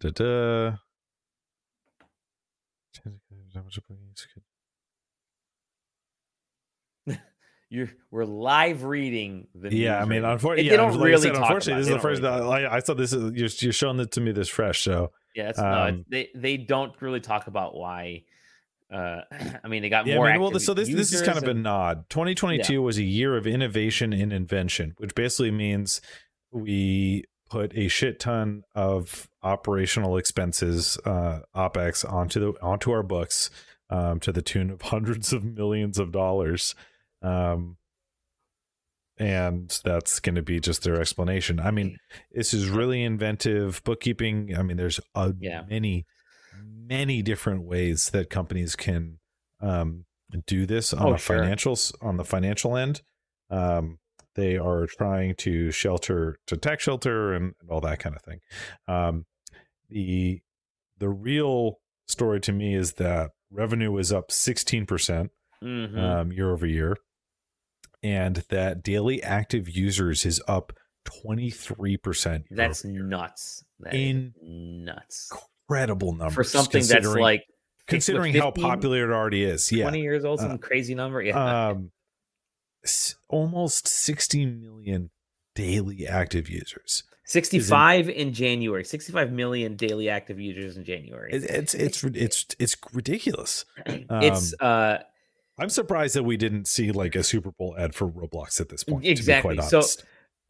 [0.00, 0.76] da, da, da.
[7.70, 10.00] You're we're live reading the yeah.
[10.00, 12.22] I mean, unfortunately, yeah, don't really said, unfortunately, this is the first.
[12.22, 14.82] Really I, I thought this is you're, you're showing it to me this fresh.
[14.82, 18.24] So yeah, it's, um, no, they they don't really talk about why.
[18.94, 19.22] Uh,
[19.64, 20.28] I mean, they got yeah, more.
[20.28, 22.08] I mean, well, so this this is kind of a nod.
[22.10, 22.78] 2022 yeah.
[22.78, 26.00] was a year of innovation and invention, which basically means
[26.52, 33.50] we put a shit ton of operational expenses, uh, opex, onto the onto our books
[33.90, 36.74] um, to the tune of hundreds of millions of dollars.
[37.20, 37.76] Um,
[39.16, 41.60] and that's going to be just their explanation.
[41.60, 41.98] I mean,
[42.32, 44.56] this is really inventive bookkeeping.
[44.56, 45.62] I mean, there's a, yeah.
[45.70, 46.04] many,
[46.62, 49.18] many different ways that companies can
[49.60, 50.04] um,
[50.46, 51.38] do this on oh, a sure.
[51.38, 53.02] financials on the financial end.
[53.50, 53.98] Um,
[54.34, 58.40] they are trying to shelter to tax shelter and, and all that kind of thing.
[58.88, 59.26] Um,
[59.88, 60.40] the
[60.98, 64.86] the real story to me is that revenue was up 16%
[65.62, 66.96] mm hmm um, year over year,
[68.02, 70.72] and that daily active users is up
[71.04, 72.44] 23%.
[72.50, 73.64] That's nuts.
[73.80, 75.32] That In nuts.
[75.68, 77.44] Incredible number for something that's like
[77.86, 79.70] considering 15, how popular it already is.
[79.72, 79.84] Yeah.
[79.84, 81.22] 20 years old, some uh, crazy number.
[81.22, 81.68] Yeah.
[81.68, 81.90] Um,
[83.28, 85.10] almost 60 million
[85.54, 87.04] daily active users.
[87.26, 88.84] 65 in, in, January.
[88.84, 91.30] 65 million daily active users in January.
[91.32, 93.64] It's it's it's it's ridiculous.
[93.86, 94.98] Um, it's uh
[95.58, 98.84] I'm surprised that we didn't see like a Super Bowl ad for Roblox at this
[98.84, 99.06] point.
[99.06, 99.60] Exactly.
[99.62, 99.82] so uh,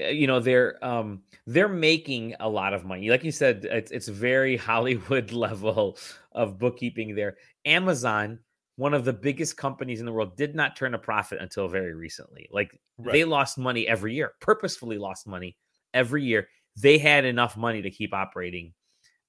[0.00, 3.10] you know they're um they're making a lot of money.
[3.10, 5.98] Like you said, it's it's very Hollywood level
[6.32, 7.36] of bookkeeping there.
[7.64, 8.38] Amazon
[8.76, 11.94] one of the biggest companies in the world did not turn a profit until very
[11.94, 12.48] recently.
[12.50, 13.12] Like right.
[13.12, 15.56] they lost money every year, purposefully lost money
[15.92, 16.48] every year.
[16.76, 18.72] They had enough money to keep operating,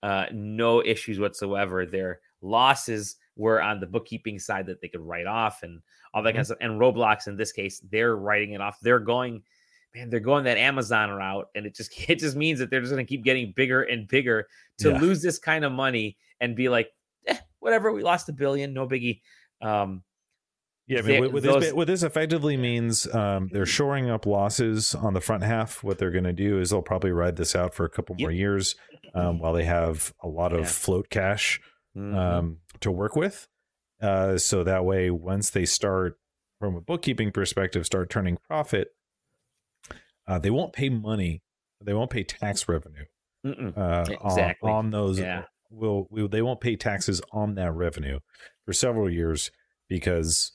[0.01, 1.85] uh, no issues whatsoever.
[1.85, 5.81] Their losses were on the bookkeeping side that they could write off and
[6.13, 6.37] all that mm-hmm.
[6.37, 6.57] kind of stuff.
[6.61, 8.79] And Roblox, in this case, they're writing it off.
[8.81, 9.43] They're going,
[9.95, 12.91] man, they're going that Amazon route, and it just it just means that they're just
[12.93, 14.47] going to keep getting bigger and bigger
[14.79, 14.99] to yeah.
[14.99, 16.89] lose this kind of money and be like,
[17.27, 19.21] eh, whatever, we lost a billion, no biggie.
[19.61, 20.03] Um,
[20.87, 24.25] Yeah, I mean, They- what, those- this, what this effectively means, um, they're shoring up
[24.27, 25.83] losses on the front half.
[25.83, 28.31] What they're going to do is they'll probably ride this out for a couple more
[28.31, 28.75] years
[29.15, 30.65] um, while they have a lot of Yeah.
[30.67, 31.59] float cash
[31.97, 32.15] Mhm.
[32.15, 33.47] um, to work with.
[34.01, 36.19] Uh, so that way, once they start,
[36.59, 38.89] from a bookkeeping perspective, start turning profit,
[40.27, 41.41] uh, they won't pay money.
[41.83, 43.05] They won't pay tax revenue
[43.45, 44.69] uh, Exactly.
[44.69, 45.19] on, on those.
[45.19, 45.43] Yeah.
[45.71, 48.19] Will will they won't pay taxes on that revenue
[48.65, 49.51] for several years
[49.89, 50.53] because,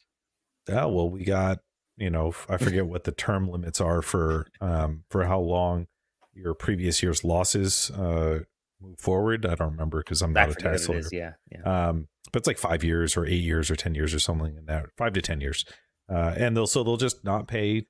[0.68, 1.58] oh well, we got
[1.96, 5.86] you know I forget what the term limits are for um for how long
[6.32, 8.40] your previous year's losses uh
[8.80, 9.44] move forward.
[9.44, 11.02] I don't remember because I'm not a tax lawyer.
[11.12, 11.88] Yeah, yeah.
[11.88, 14.64] Um, but it's like five years or eight years or ten years or something in
[14.66, 15.64] that five to ten years.
[16.08, 17.86] Uh, and they'll so they'll just not pay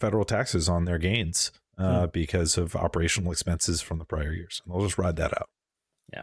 [0.00, 2.06] federal taxes on their gains uh, Hmm.
[2.12, 4.60] because of operational expenses from the prior years.
[4.64, 5.48] And they'll just ride that out.
[6.12, 6.22] Yeah.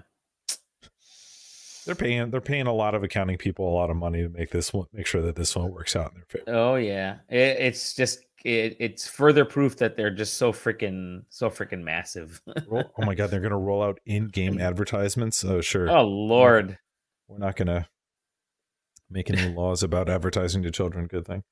[1.86, 4.50] They're paying they're paying a lot of accounting people a lot of money to make
[4.50, 6.58] this one make sure that this one works out in their favor.
[6.58, 11.50] Oh yeah, it, it's just it, it's further proof that they're just so freaking so
[11.50, 12.42] freaking massive.
[12.72, 15.44] Oh my god, they're gonna roll out in-game advertisements.
[15.46, 15.90] Oh sure.
[15.90, 16.80] oh lord,
[17.28, 17.88] We're not gonna
[19.10, 21.06] make any laws about advertising to children.
[21.06, 21.44] Good thing.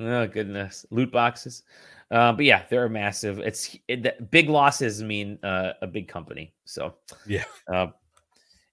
[0.00, 1.62] Oh goodness, loot boxes.
[2.10, 3.38] Uh, but yeah, they're massive.
[3.38, 6.54] It's it, the- big losses mean uh, a big company.
[6.64, 6.94] So
[7.26, 7.44] Yeah.
[7.72, 7.88] Uh,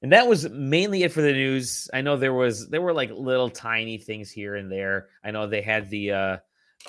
[0.02, 1.90] and that was mainly it for the news.
[1.94, 5.10] I know there was there were like little tiny things here and there.
[5.24, 6.38] I know they had the uh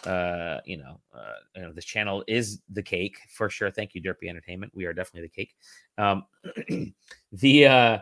[0.06, 3.70] uh you know uh you know, this channel is the cake for sure.
[3.70, 4.72] Thank you, Derpy Entertainment.
[4.74, 5.54] We are definitely the cake.
[5.96, 6.94] Um
[7.32, 7.98] the uh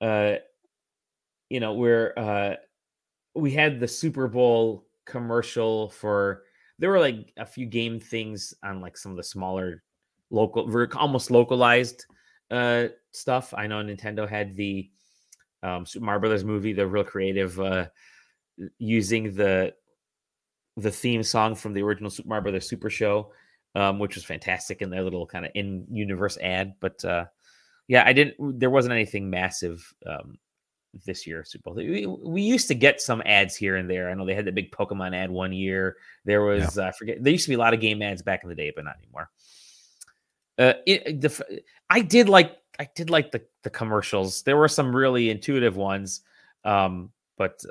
[0.00, 0.34] uh
[1.50, 2.54] you know we're uh
[3.34, 6.42] we had the Super Bowl commercial for
[6.78, 9.82] there were like a few game things on like some of the smaller
[10.30, 12.06] local almost localized
[12.50, 13.54] uh stuff.
[13.56, 14.90] I know Nintendo had the
[15.62, 17.86] um Super Mario Brothers movie, the real creative uh
[18.78, 19.74] using the
[20.76, 23.32] the theme song from the original Super Mario Brothers Super Show,
[23.74, 26.74] um, which was fantastic in their little kind of in universe ad.
[26.80, 27.26] But uh
[27.86, 30.38] yeah, I didn't there wasn't anything massive um
[31.04, 31.74] this year Super Bowl.
[31.74, 34.10] We, we used to get some ads here and there.
[34.10, 35.96] I know they had the big Pokemon ad one year.
[36.24, 38.42] There was uh, I forget there used to be a lot of game ads back
[38.42, 39.30] in the day, but not anymore.
[40.58, 44.42] Uh, it, the, I did like I did like the the commercials.
[44.42, 46.22] There were some really intuitive ones,
[46.64, 47.64] um, but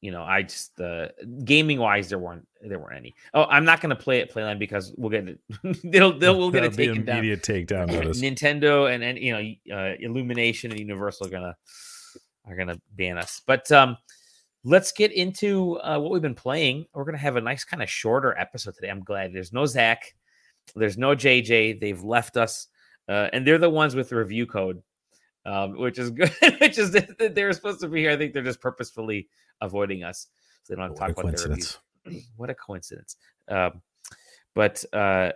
[0.00, 1.08] you know, I just uh,
[1.44, 3.14] gaming wise, there weren't there weren't any.
[3.34, 5.40] Oh, I'm not going to play it Playland because we'll get it.
[5.84, 7.18] they'll they'll we'll get it taken down.
[7.18, 8.20] immediate takedown notice.
[8.22, 11.56] Nintendo and and you know uh, Illumination and Universal are gonna
[12.50, 13.40] are gonna ban us.
[13.46, 13.96] But um,
[14.64, 16.86] let's get into uh, what we've been playing.
[16.94, 18.88] We're gonna have a nice kind of shorter episode today.
[18.88, 20.14] I'm glad there's no Zach,
[20.74, 21.80] there's no JJ.
[21.80, 22.68] They've left us,
[23.08, 24.82] uh, and they're the ones with the review code,
[25.46, 26.32] um, which is good.
[26.60, 28.10] which is they're supposed to be here.
[28.10, 29.28] I think they're just purposefully
[29.60, 30.28] avoiding us
[30.62, 31.78] so they don't have to What talk about their reviews
[32.36, 33.16] what a coincidence.
[33.48, 33.82] Um,
[34.54, 35.32] but uh,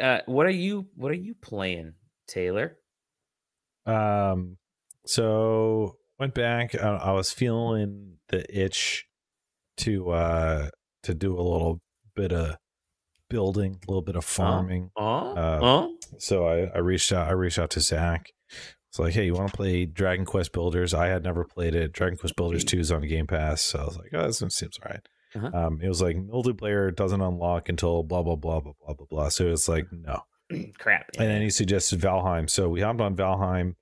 [0.00, 1.94] uh, what are you what are you playing,
[2.26, 2.76] Taylor?
[3.86, 4.56] Um,
[5.06, 6.74] so went back.
[6.80, 9.06] I, I was feeling the itch
[9.78, 10.68] to uh
[11.02, 11.80] to do a little
[12.14, 12.56] bit of
[13.28, 14.90] building, a little bit of farming.
[14.96, 17.26] Oh, Uh, oh, So I, I reached out.
[17.26, 18.30] I reached out to Zach.
[18.88, 20.94] It's like, hey, you want to play Dragon Quest Builders?
[20.94, 21.92] I had never played it.
[21.92, 23.62] Dragon Quest Builders Two is on Game Pass.
[23.62, 25.08] So I was like, oh, this seems all right.
[25.34, 25.50] Uh-huh.
[25.66, 29.28] Um, it was like multiplayer doesn't unlock until blah blah blah blah blah blah blah.
[29.30, 30.22] So it's like no.
[30.78, 31.06] crap.
[31.18, 32.48] And then he suggested Valheim.
[32.48, 33.74] So we hopped on Valheim,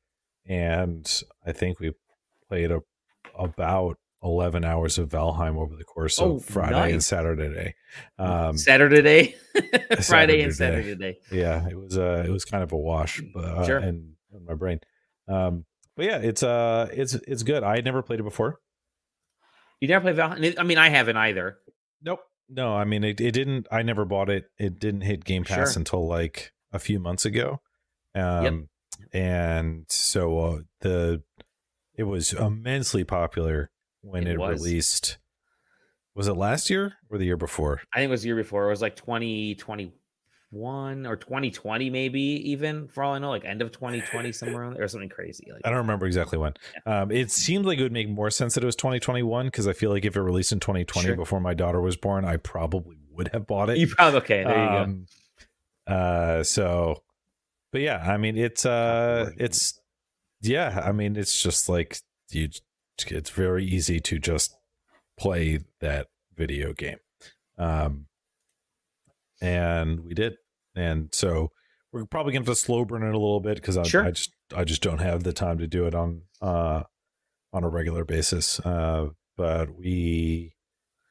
[0.47, 1.93] and I think we
[2.51, 2.81] played a,
[3.39, 7.03] about 11 hours of Valheim over the course of Oh, Friday and.
[7.03, 7.75] Saturday.
[8.19, 10.55] Um, Saturday day, Friday Saturday and.
[10.55, 11.19] Saturday day.
[11.33, 13.79] yeah, it was uh, it was kind of a wash, but uh, Sure.
[13.79, 14.13] and
[14.47, 14.81] my brain.
[15.29, 15.65] Um,
[15.97, 17.63] but yeah, it's uh, it's it's good.
[17.63, 18.59] I had never played it before.
[19.81, 20.59] You never played Valheim?
[20.59, 21.57] I mean, I haven't either.
[22.03, 22.21] Nope.
[22.51, 24.45] No, I mean it, it didn't I never bought it.
[24.59, 25.79] It didn't hit Game Pass Sure.
[25.81, 27.61] until like a few months ago.
[28.15, 28.69] Um
[29.13, 31.23] and so uh, the
[32.01, 33.71] it was immensely popular
[34.03, 34.61] when It it, was.
[34.61, 35.19] released.
[36.15, 37.81] Was it last year or the year before?
[37.95, 38.67] I think it was the year before.
[38.67, 43.71] It was like 2021 or 2020, maybe even for all I know, like end of
[43.73, 45.47] 2020, somewhere around there, or something crazy.
[45.53, 46.55] Like I don't remember exactly when.
[46.87, 49.73] Um, it seemed like it would make more sense that it was 2021 because I
[49.73, 51.17] feel like if it released in 2020 Sure.
[51.17, 53.79] before my daughter was born, I probably would have bought it.
[53.79, 54.45] you probably okay.
[54.45, 54.77] There you go.
[54.77, 55.07] um,
[55.87, 57.03] Uh, so,
[57.73, 59.80] but yeah, I mean, it's uh, it's
[60.41, 61.99] yeah, I mean, it's just like
[62.31, 62.49] you.
[63.07, 64.55] It's very easy to just
[65.19, 66.99] play that video game,
[67.59, 68.07] um,
[69.41, 70.35] and we did,
[70.75, 71.51] and so
[71.93, 74.05] we're probably gonna have to slow burn it a little bit because I, Sure.
[74.05, 76.83] I just I just don't have the time to do it on uh
[77.53, 78.61] on a regular basis.
[78.61, 80.55] Uh, but we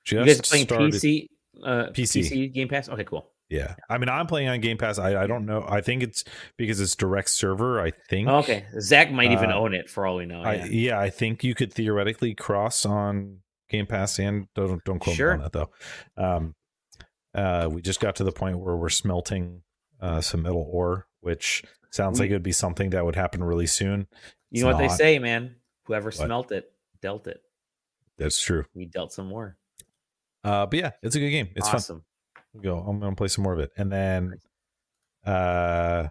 [0.06, 0.94] just You guys playing started.
[0.94, 1.28] PC,
[1.66, 2.22] uh, PC.
[2.22, 2.88] PC Game Pass.
[2.88, 3.30] Okay, cool.
[3.50, 5.00] Yeah, I mean, I'm playing on Game Pass.
[5.00, 5.66] I, I don't know.
[5.68, 6.24] I think it's
[6.56, 7.82] because it's direct server.
[7.82, 8.28] I think.
[8.28, 10.42] Okay, Zach might even Uh, own it for all we know.
[10.44, 10.66] I, yeah.
[10.66, 15.30] yeah, I think you could theoretically cross on Game Pass and don't don't quote Sure.
[15.36, 15.70] me on that though.
[16.16, 16.56] Um,
[17.34, 19.62] uh, we just got to the point where we're smelting
[20.00, 23.44] uh, some metal ore, which sounds We- like it would be something that would happen
[23.44, 24.08] really soon.
[24.52, 25.56] you know what they say, man?
[25.86, 27.42] Whoever smelt it, dealt it.
[28.18, 28.66] That's true.
[28.76, 29.58] We dealt some more.
[30.44, 31.50] Uh, but yeah, it's a good game.
[31.56, 32.02] It's fun.
[32.62, 32.78] Go.
[32.80, 34.34] I'm gonna play some more of it, and then,
[35.26, 36.08] uh,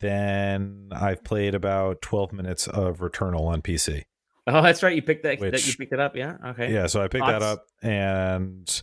[0.00, 4.04] then I've played about 12 minutes of Returnal on PC.
[4.46, 4.94] Oh, that's right.
[4.94, 5.40] You picked that.
[5.40, 6.14] that you picked it up.
[6.16, 6.36] Yeah.
[6.48, 6.72] Okay.
[6.72, 8.82] Yeah, so I picked that up, and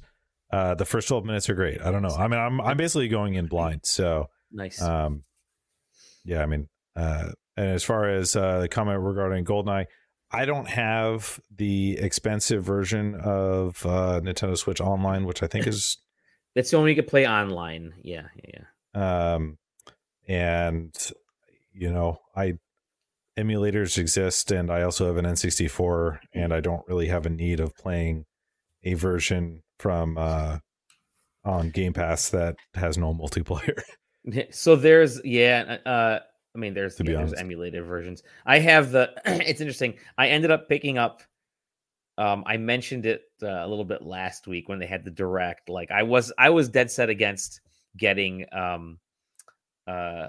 [0.51, 1.81] uh, the first 12 minutes are great.
[1.81, 2.15] I don't know.
[2.15, 4.81] I mean, I'm I'm basically going in blind, so Nice.
[4.81, 5.23] um,
[6.25, 6.41] yeah.
[6.41, 9.85] I mean, uh, and as far as uh, the comment regarding Goldeneye,
[10.31, 15.97] I don't have the expensive version of uh, Nintendo Switch Online, which I think is
[16.55, 17.93] that's the only you could play online.
[18.01, 18.27] Yeah.
[18.43, 18.61] Yeah.
[18.95, 19.33] yeah.
[19.33, 19.57] um
[20.27, 21.11] and
[21.73, 22.53] you know i
[23.37, 27.59] emulators exist and i also have an n64 and i don't really have a need
[27.59, 28.25] of playing
[28.83, 30.59] a version from uh
[31.43, 33.81] on game pass that has no multiplayer
[34.51, 35.77] So there's yeah.
[35.85, 36.19] Uh,
[36.55, 38.23] I mean, there's To yeah, there's emulated versions.
[38.45, 39.11] I have the.
[39.25, 39.95] it's interesting.
[40.17, 41.21] I ended up picking up.
[42.17, 45.69] Um, I mentioned it uh, a little bit last week when they had the direct.
[45.69, 47.61] Like I was, I was dead set against
[47.97, 48.45] getting.
[48.51, 48.99] Um,
[49.87, 50.27] uh,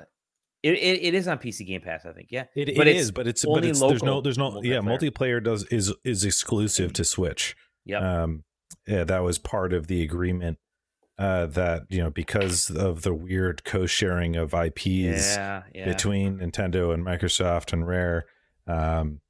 [0.62, 2.28] it, it, it is on PC Game Pass, I think.
[2.30, 4.76] Yeah, it, but it is, but it's but only it's there's no there's no yeah
[4.76, 5.10] multiplayer.
[5.10, 8.44] multiplayer does is is exclusive to switch Yeah, um
[8.86, 10.58] yeah that was part of the agreement
[11.18, 14.86] uh that you know because of the weird co-sharing of ips
[15.36, 15.84] yeah, yeah.
[15.84, 18.24] between Nintendo and Microsoft and Rare.
[18.66, 19.20] Um,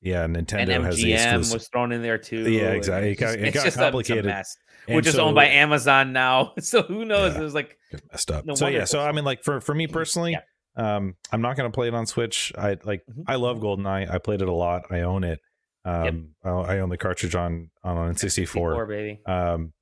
[0.00, 1.52] yeah, and Nintendo has the MGM exclusive.
[1.54, 2.50] was thrown in there too.
[2.50, 3.10] Yeah, exactly.
[3.12, 3.80] It got- it it's got just a- it's a
[4.14, 4.44] complicated.
[4.88, 6.52] which is so- owned by Amazon now.
[6.60, 7.34] So who knows?
[7.34, 7.40] Yeah.
[7.40, 7.76] was like
[8.12, 8.44] messed up.
[8.44, 10.38] No so yeah, so I mean, like for for me personally,
[10.76, 12.52] um, I'm not gonna play it on Switch.
[12.56, 13.24] I like Mhm.
[13.26, 14.10] I love GoldenEye.
[14.10, 14.84] I played it a lot.
[14.90, 15.40] I own it.
[15.84, 18.48] Um, I, I own the cartridge on on N64.
[18.48, 19.20] Four, baby.
[19.26, 19.72] Um,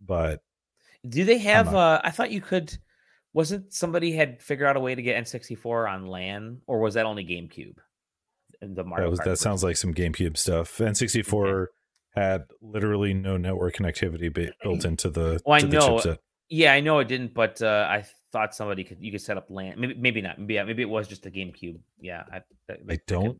[0.00, 0.40] but
[1.08, 1.74] Do they have?
[1.74, 2.76] uh I thought you could.
[3.34, 7.06] Wasn't somebody had figured out a way to get N64 on LAN, or was that
[7.06, 7.76] only GameCube?
[8.60, 10.78] And the Mario that was that sounds like some GameCube stuff.
[10.78, 11.66] N64
[12.14, 15.96] had literally no network connectivity built into the, Well, I the know.
[15.96, 16.18] chipset.
[16.50, 18.98] Yeah, I know it didn't, but uh I thought somebody could.
[19.00, 19.80] You could set up LAN.
[19.80, 20.38] Maybe, maybe not.
[20.38, 21.80] Maybe, yeah, maybe it was just a GameCube.
[22.00, 23.38] Yeah, I, that, I don't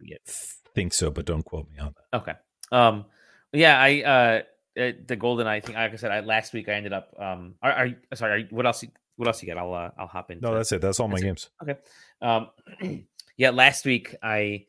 [0.74, 2.18] think so, but don't quote me on that.
[2.22, 2.32] Okay.
[2.72, 3.04] Um.
[3.52, 3.78] Yeah.
[3.78, 4.02] I.
[4.02, 4.42] Uh.
[4.78, 5.46] Uh, The golden.
[5.46, 5.76] I think.
[5.76, 7.14] Like I said, I, last week I ended up.
[7.18, 7.54] Um.
[7.62, 8.44] Are, are you sorry?
[8.44, 8.82] Are what else?
[8.82, 9.58] you- What else you got?
[9.58, 9.74] I'll.
[9.74, 10.40] Uh, I'll hop in.
[10.40, 10.80] No, that's it.
[10.80, 11.66] That's all my That's it.
[11.66, 11.86] games.
[12.22, 12.48] Um,
[13.36, 14.64] yeah, last week I,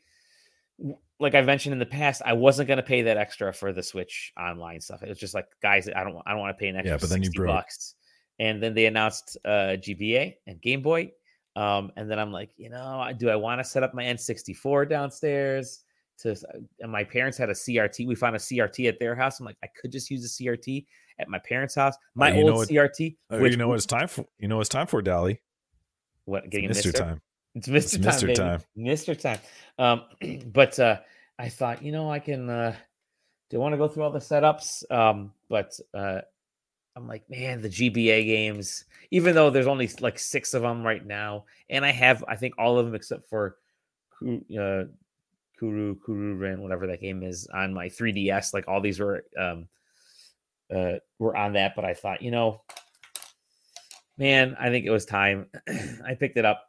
[1.20, 3.82] like I've mentioned in the past, I wasn't going to pay that extra for the
[3.84, 5.02] Switch online stuff.
[5.04, 6.98] It was just like, guys, I don't, I don't want to pay an extra Yeah,
[7.00, 7.56] but then you 60 broke.
[7.56, 7.96] bucks.
[8.40, 11.12] And then they announced uh, GBA and Game Boy.
[11.56, 14.04] Um, and then I'm like, you know, I- do I want to set up my
[14.04, 15.82] N64 downstairs?
[16.20, 16.36] To
[16.80, 18.08] and my parents had a CRT.
[18.08, 19.40] We found a CRT at their house.
[19.40, 20.86] I'm like, I could just use a CRT
[21.20, 21.96] at my parents' house.
[22.16, 24.26] My you know old what- CRT, Oh, which you know what it's time for?
[24.38, 25.40] You know what it's time for, Dali?
[26.26, 27.22] what getting Mister Mister time.
[27.56, 27.76] It's Mr.
[27.76, 28.04] It's Time.
[28.04, 28.22] Mr.
[28.22, 28.36] baby.
[28.36, 28.62] Time.
[28.78, 29.20] Mr.
[29.20, 29.40] Time.
[29.78, 31.00] Um, but uh,
[31.38, 32.50] I thought, you know, I can.
[32.50, 32.76] Uh,
[33.50, 34.90] do I want to go through all the setups?
[34.92, 36.22] Um, but uh,
[36.96, 38.86] I'm like, man, the GBA games.
[39.12, 42.56] Even though there's only like six of them right now, and I have, I think
[42.58, 43.58] all of them except for
[44.26, 44.84] uh,
[45.64, 48.54] Kuru Kuru Ren, whatever that game is, on my 3DS.
[48.54, 49.70] Like all these were um,
[50.74, 51.74] uh, were on that.
[51.74, 52.64] But I thought, you know,
[54.18, 55.48] man, I think it was time.
[56.06, 56.66] I picked it up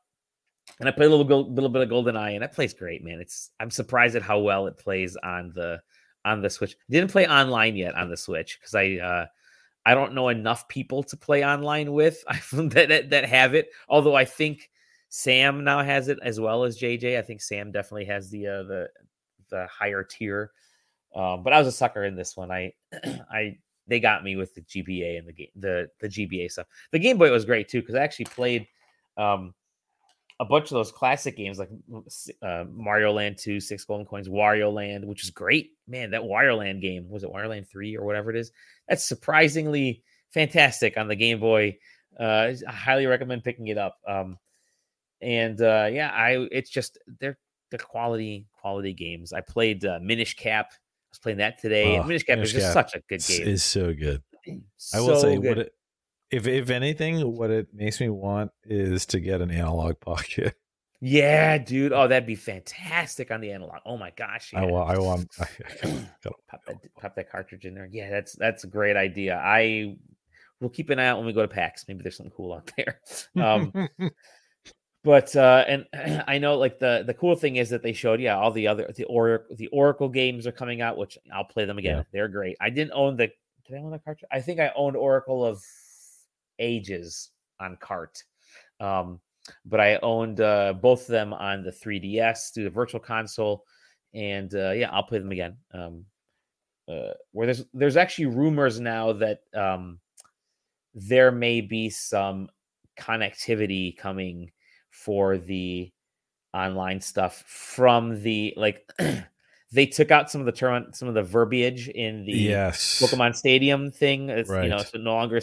[0.79, 3.21] and I played a little little bit of Golden Eye, and that plays great, man.
[3.21, 5.81] It's I'm surprised at how well it plays on the
[6.25, 6.77] on the Switch.
[6.89, 9.27] Didn't play online yet on the Switch because I uh
[9.85, 13.71] I don't know enough people to play online with that, that that have it.
[13.89, 14.71] Although I think
[15.17, 17.17] Sam now has it as well as JJ.
[17.17, 18.89] I think Sam definitely has the uh, the
[19.49, 20.51] the higher tier.
[21.15, 22.51] Um, but I was a sucker in this one.
[22.51, 22.73] I
[23.31, 23.57] I
[23.87, 26.67] they got me with the GBA and the game the the GBA stuff.
[26.91, 28.67] The Game Boy was great too because I actually played
[29.17, 29.55] um
[30.41, 31.71] a bunch of those classic games like
[32.43, 35.75] uh, Mario Land 2, Six Golden Coins, Wario Land, which is great.
[35.87, 38.51] Man, that Wario Land game was it Wario Land 3 or whatever it is?
[38.89, 40.03] That's surprisingly
[40.33, 41.79] fantastic on the Game Boy.
[42.19, 43.99] Uh, I highly recommend picking it up.
[44.09, 44.39] Um,
[45.21, 47.39] and uh, yeah, I it's just they're
[47.71, 49.33] the quality quality games.
[49.33, 50.69] I played uh, Minish Cap.
[50.71, 50.77] I
[51.11, 51.97] was playing that today.
[51.97, 53.49] Oh, and Minish Cap Minish is just Cap such a good game.
[53.49, 54.23] is so good.
[54.95, 55.45] I will say good.
[55.45, 55.73] what it,
[56.31, 60.55] if if anything, what it makes me want is to get an analog pocket.
[61.01, 61.93] Yeah, dude.
[61.93, 63.81] Oh, that'd be fantastic on the analog.
[63.85, 64.55] Oh my gosh.
[64.55, 64.71] I yeah.
[64.71, 64.91] want.
[64.91, 65.29] I want.
[65.39, 65.47] I,
[66.25, 67.89] gotta, pop that pop that cartridge in there.
[67.91, 69.37] Yeah, that's that's a great idea.
[69.37, 69.97] I
[70.61, 71.85] will keep an eye out when we go to PAX.
[71.89, 73.01] Maybe there's something cool out there.
[73.37, 73.89] Um,
[75.05, 75.87] but uh, and
[76.27, 78.91] I know like the the cool thing is that they showed yeah all the other
[78.97, 81.99] the Oracle the Oracle games are coming out, which I'll play them again.
[81.99, 82.05] Yeah.
[82.13, 82.57] They're great.
[82.61, 83.31] I didn't own the
[83.67, 84.29] did I own the cartridge?
[84.33, 85.63] I think I owned Oracle of
[86.59, 87.31] Ages
[87.61, 88.23] on cart.
[88.81, 89.21] Um,
[89.67, 93.65] but I owned uh, both of them on the 3DS through the Virtual Console,
[94.15, 95.57] and uh, yeah, I'll play them again.
[95.73, 96.05] Um,
[96.89, 99.99] uh, where there's there's actually rumors now that um,
[100.95, 102.49] there may be some
[102.99, 104.51] connectivity coming
[104.95, 105.91] for the
[106.55, 108.89] online stuff from the like
[109.73, 113.01] they took out some of the term some of the verbiage in the yes.
[113.03, 114.31] Pokemon Stadium thing.
[114.31, 114.81] It's you know Right.
[114.81, 115.41] it's no longer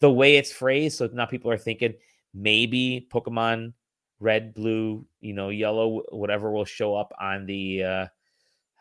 [0.00, 0.98] the way it's phrased.
[0.98, 1.94] So now people are thinking
[2.32, 3.72] maybe Pokemon
[4.20, 8.06] Red, Blue, you know, Yellow, whatever will show up on the uh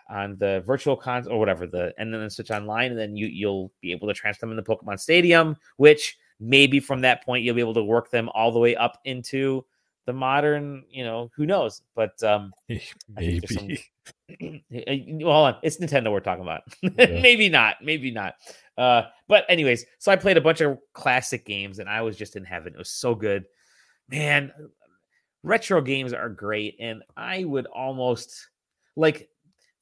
[0.09, 3.71] on the virtual cons or whatever the and then switch online and then you you'll
[3.81, 7.55] be able to transfer them in the Pokemon Stadium, which maybe from that point you'll
[7.55, 9.65] be able to work them all the way up into
[10.07, 11.83] the modern, you know, who knows?
[11.95, 12.93] But um there's
[13.53, 13.67] some-
[14.29, 14.63] Maybe.
[15.23, 15.55] well, hold on.
[15.61, 16.61] It's Nintendo we're talking about.
[16.81, 17.21] Yeah.
[17.21, 17.75] maybe not.
[17.83, 18.33] Maybe not.
[18.77, 22.35] Uh, but anyways, so I played a bunch of classic games and I was just
[22.35, 22.73] in heaven.
[22.73, 23.45] It was so good.
[24.09, 24.51] Man,
[25.43, 26.77] retro games are great.
[26.79, 28.47] And I would almost
[28.95, 29.29] like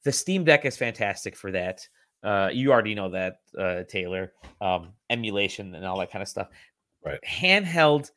[0.04, 1.86] the Steam Deck is fantastic for that.
[2.22, 4.32] Uh, you already know that, uh, Taylor.
[4.60, 6.48] Um, emulation and all that kind of stuff.
[7.04, 7.20] Right.
[7.28, 8.10] Handheld,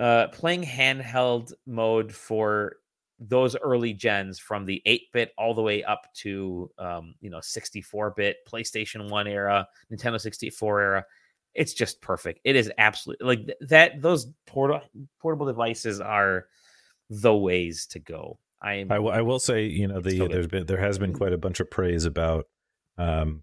[0.00, 2.76] uh, playing handheld mode for
[3.20, 8.38] those early gens from the 8-bit all the way up to um, you know 64-bit
[8.50, 11.04] PlayStation 1 era, Nintendo 64 era.
[11.54, 12.40] It's just perfect.
[12.44, 14.82] It is absolutely like th- that those portable
[15.20, 16.46] portable devices are
[17.10, 18.38] the ways to go.
[18.62, 21.32] I I, w- I will say, you know, the there's been there has been quite
[21.32, 22.46] a bunch of praise about
[22.96, 23.42] um,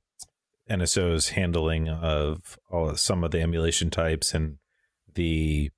[0.70, 4.58] NSO's handling of all some of the emulation types and
[5.14, 5.70] the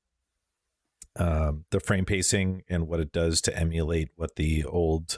[1.15, 5.17] um, the frame pacing and what it does to emulate what the old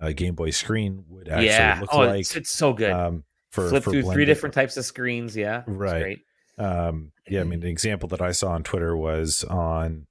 [0.00, 1.78] uh, Game Boy screen would actually yeah.
[1.80, 2.20] look Oh, like.
[2.20, 2.90] it's, it's so good.
[2.90, 5.36] um, for Flip for through three different types of screens.
[5.36, 5.62] Yeah.
[5.66, 6.18] Right.
[6.58, 10.06] um, yeah, I mean, the example that I saw on Twitter was on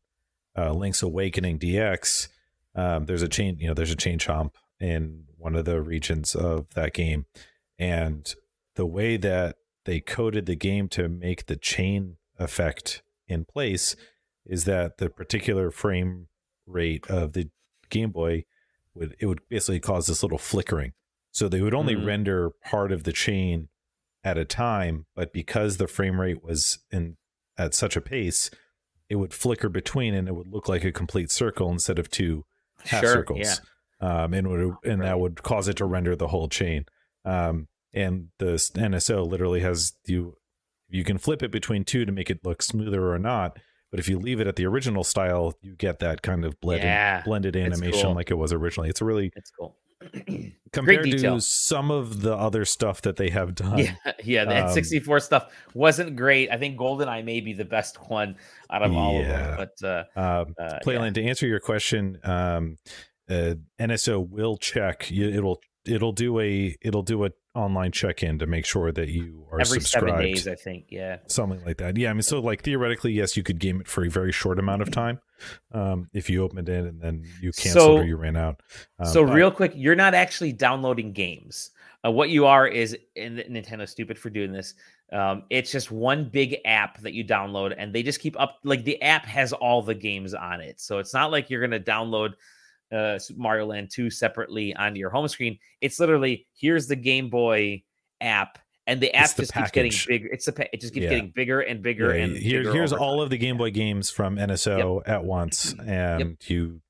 [0.57, 2.27] uh, Link's Awakening DX.
[2.75, 6.33] Um, there's a chain, you know, there's a chain chomp in one of the regions
[6.35, 7.25] of that game,
[7.77, 8.33] and
[8.75, 13.95] the way that they coded the game to make the chain effect in place
[14.45, 16.27] is that the particular frame
[16.65, 17.49] rate of the
[17.89, 18.45] Game Boy
[18.93, 20.93] would it would basically cause this little flickering.
[21.31, 22.05] So they would only Mhm.
[22.05, 23.69] render part of the chain
[24.23, 27.17] at a time, but because the frame rate was in
[27.57, 28.49] at such a pace,
[29.09, 32.45] it would flicker between and it would look like a complete circle instead of two
[32.85, 33.13] half Sure.
[33.13, 33.61] circles.
[33.99, 36.85] Um, and would and that would cause it to render the whole chain.
[37.23, 40.37] Um, and the NSO literally has you
[40.87, 43.57] you can flip it between two to make it look smoother or not.
[43.95, 46.83] But if you leave it at the original style, you get that kind of blended
[46.85, 47.21] Yeah.
[47.23, 48.13] blended animation cool.
[48.15, 48.89] like it was originally.
[48.89, 49.77] It's really It's cool.
[50.73, 53.77] compared to some of the other stuff that they have done.
[53.79, 56.49] Yeah, yeah, that Um, 64 stuff wasn't great.
[56.51, 58.35] I think GoldenEye may be the best one
[58.69, 59.57] out of all of them.
[59.57, 62.75] But uh, Um, uh Playland, to answer your question, um,
[63.29, 65.09] uh, NSO will check.
[65.11, 69.45] It'll it'll do a it'll do a online check in to make sure that you
[69.51, 70.09] are every subscribed.
[70.09, 70.85] seven days, I think.
[70.89, 71.17] Yeah.
[71.27, 71.97] something like that.
[71.97, 74.59] Yeah, I mean, so like theoretically, yes, you could game it for a very short
[74.59, 75.19] amount of time
[75.71, 78.61] um, if you opened it and then you canceled So- or you ran out.
[78.99, 81.71] Um, so real quick, you're not actually downloading games.
[82.05, 84.75] Uh, what you are is, and Nintendo's stupid for doing this.
[85.11, 88.59] Um, it's just one big app that you download, and they just keep up.
[88.63, 91.79] Like the app has all the games on it, so it's not like you're gonna
[91.79, 92.33] download
[92.91, 95.57] uh, Super Mario Land 2 separately onto your home screen.
[95.81, 97.83] It's literally here's the Game Boy
[98.21, 100.27] app, and the app It's the just keeps getting bigger.
[100.31, 101.09] It's the pa- it just keeps Yeah.
[101.09, 103.23] getting bigger and bigger yeah, and here, bigger here's all time.
[103.23, 106.81] of the Game Boy games from NSO at once, and you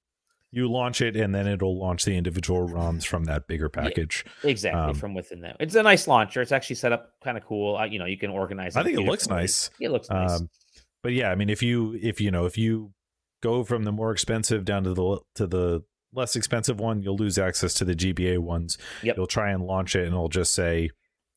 [0.52, 4.24] you launch it, and then it'll launch the individual ROMs from that bigger package.
[4.42, 5.58] exactly um, from within that.
[5.60, 6.42] It's a nice launcher.
[6.42, 7.76] It's actually set up kind of cool.
[7.76, 8.78] Uh, you know, you can organize.
[8.78, 9.70] I think it looks nice.
[9.82, 10.40] It looks nice.
[10.40, 10.50] Um,
[11.04, 12.94] but yeah, I mean, if you if you know if you
[13.46, 15.84] go from the more expensive down to the to the
[16.14, 18.78] less expensive one, you'll lose access to the GBA ones.
[19.04, 19.18] Yep.
[19.18, 20.90] You'll try and launch it, and it'll just say,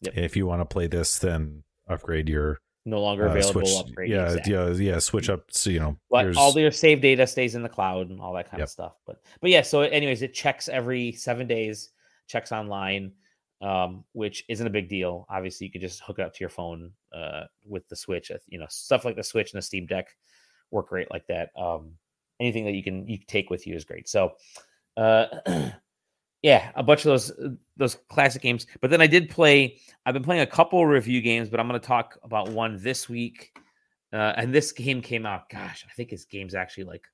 [0.02, 0.16] Yep.
[0.16, 3.66] if you want to play this, then upgrade your no longer uh, available.
[3.66, 3.86] switch.
[3.88, 4.10] upgrade.
[4.10, 4.52] yeah, exactly.
[4.54, 4.98] yeah, yeah.
[5.00, 5.42] Switch up.
[5.50, 8.48] So you know, but all your save data stays in the cloud and all that
[8.50, 8.66] kind Yep.
[8.66, 8.92] of stuff.
[9.06, 11.90] But but yeah, so anyways, it checks every seven days,
[12.28, 13.12] checks online,
[13.60, 15.26] um, which isn't a big deal.
[15.28, 18.30] Obviously, you could just hook it up to your phone uh, with the Switch.
[18.30, 20.06] uh, You know, stuff like the Switch and the Steam Deck
[20.70, 21.50] work great like that.
[21.56, 21.92] Um,
[22.40, 24.08] anything that you can you take with you is great.
[24.08, 24.32] So,
[24.96, 25.26] uh,
[26.42, 27.32] yeah, a bunch of those
[27.76, 28.66] those classic games.
[28.80, 29.78] But then I did play.
[30.06, 33.08] I've been playing a couple review games, but I'm going to talk about one this
[33.08, 33.58] week.
[34.12, 35.50] Uh, and this game came out.
[35.50, 37.04] Gosh, I think this game's actually like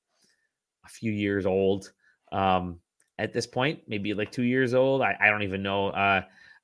[0.84, 1.92] a few years old
[2.30, 2.78] um,
[3.18, 5.02] at this point, maybe like two years old.
[5.02, 5.88] I, I don't even know.
[5.88, 6.22] Uh,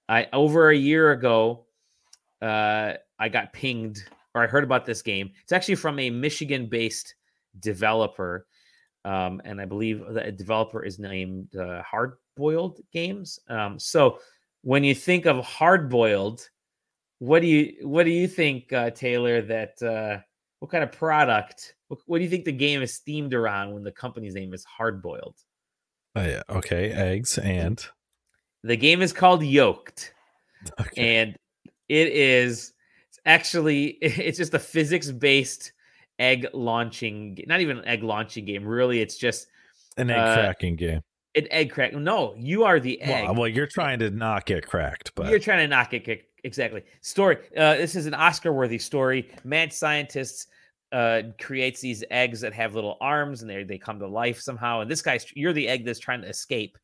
[0.09, 1.67] I over a year ago,
[2.43, 4.05] uh, I got pinged
[4.41, 5.31] or I heard about this game.
[5.43, 7.15] It's actually from a Michigan-based
[7.61, 8.47] developer,
[9.05, 13.39] um, and I believe the developer is named uh, Hard Boiled Games.
[13.49, 14.19] Um, so
[14.63, 16.49] when you think of Hard Boiled,
[17.19, 19.43] what do you what do you think, uh, Taylor?
[19.43, 20.23] That uh,
[20.61, 21.75] what kind of product?
[21.89, 24.65] What, what, do you think the game is themed around when the company's name is
[24.65, 25.37] Hard Boiled?
[26.17, 26.43] Uh, yeah.
[26.49, 27.85] Okay, eggs and
[28.63, 30.13] the game is called Yolked,
[30.81, 31.21] okay.
[31.21, 31.37] and
[31.89, 32.73] it is
[33.27, 35.73] actually it's just a physics based
[36.19, 39.47] egg launching not even an egg launching game really it's just
[39.97, 41.01] an egg uh, cracking game.
[41.35, 43.25] an egg crack no you are the egg.
[43.25, 46.31] well, well, you're trying to not get cracked but you're trying to not get kicked
[46.45, 46.83] exactly.
[47.01, 49.31] Story uh, this is an oscar worthy story.
[49.45, 50.47] Mad scientists
[50.93, 54.81] uh, creates these eggs that have little arms and they they come to life somehow
[54.81, 56.77] and this guy's you're the egg that's trying to escape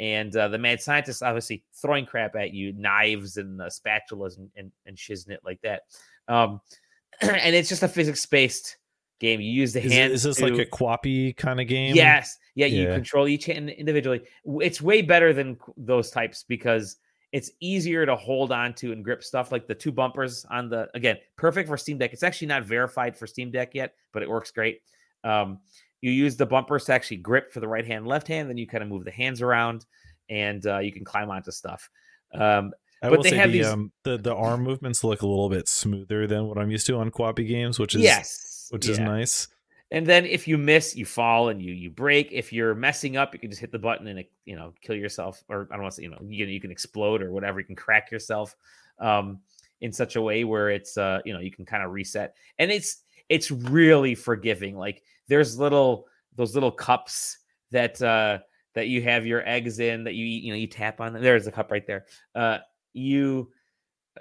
[0.00, 4.50] and uh, the mad scientist obviously throwing crap at you, knives and uh, spatulas and,
[4.56, 5.82] and, and shiznit like that.
[6.28, 6.60] Um,
[7.20, 8.76] and it's just a physics based
[9.18, 9.40] game.
[9.40, 10.12] You use the is hand.
[10.12, 11.94] Is this to, like a quappy kind of game?
[11.94, 12.38] Yes.
[12.54, 14.22] Yeah, yeah, you control each hand individually.
[14.44, 16.96] It's way better than those types because
[17.32, 20.88] it's easier to hold on to and grip stuff like the two bumpers on the
[20.94, 24.30] again perfect for steam deck it's actually not verified for steam deck yet but it
[24.30, 24.80] works great
[25.24, 25.58] um,
[26.00, 28.48] you use the bumpers to actually grip for the right hand, left hand.
[28.48, 29.86] Then you kind of move the hands around,
[30.28, 31.90] and uh, you can climb onto stuff.
[32.32, 32.72] Um,
[33.02, 33.66] I but they have the, these...
[33.66, 36.96] um, the the arm movements look a little bit smoother than what I'm used to
[36.96, 38.92] on Quappy games, which is yes, which yeah.
[38.92, 39.48] is nice.
[39.90, 42.30] And then if you miss, you fall and you you break.
[42.30, 45.42] If you're messing up, you can just hit the button and you know kill yourself,
[45.48, 47.58] or I don't want to say you know you can, you can explode or whatever.
[47.58, 48.54] You can crack yourself
[48.98, 49.38] um,
[49.80, 52.70] in such a way where it's uh, you know you can kind of reset, and
[52.70, 54.76] it's it's really forgiving.
[54.76, 57.38] Like there's little those little cups
[57.70, 58.38] that uh
[58.74, 61.22] that you have your eggs in that you you know, you tap on them.
[61.22, 62.06] There's a cup right there.
[62.34, 62.58] Uh
[62.92, 63.50] you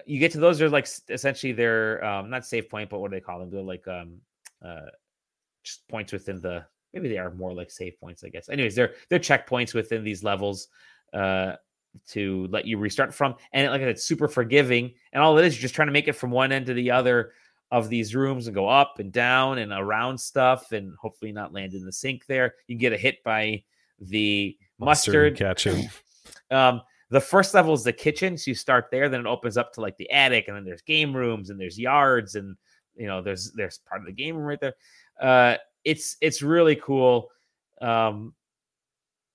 [0.06, 3.18] you get to those are like essentially they're um not save point, but what do
[3.18, 3.50] they call them?
[3.50, 4.18] They're like um
[4.64, 4.90] uh
[5.64, 8.50] just points within the maybe they are more like save points, I guess.
[8.50, 10.68] Anyways, they're they're checkpoints within these levels
[11.14, 11.54] uh
[12.08, 13.36] to let you restart from.
[13.54, 14.94] And like I said, super forgiving.
[15.14, 16.92] And all it is, you're just trying to make it from one end to the
[16.92, 17.32] other
[17.72, 21.74] of these rooms and go up and down and around stuff and hopefully not land
[21.74, 22.56] in the sink there.
[22.68, 23.64] You get a hit by
[24.00, 25.40] the mustard.
[25.40, 25.90] It.
[26.52, 29.10] um, the first level is the kitchen, so you start there.
[29.10, 31.80] Then it opens up to like the attic, and then there's game rooms and there's
[31.80, 32.56] yards, and
[32.96, 34.74] you know there's there's part of the game room right there.
[35.22, 37.30] Uh, it's it's really cool
[37.82, 38.34] um,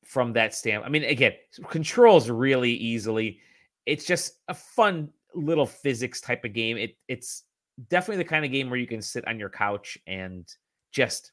[0.05, 0.87] from that standpoint.
[0.87, 1.33] I mean, again,
[1.68, 3.41] controls really easily.
[3.87, 6.76] It's just a fun little physics type of game.
[6.76, 7.45] It it's
[7.89, 10.47] definitely the kind of game where you can sit on your couch and
[10.93, 11.33] just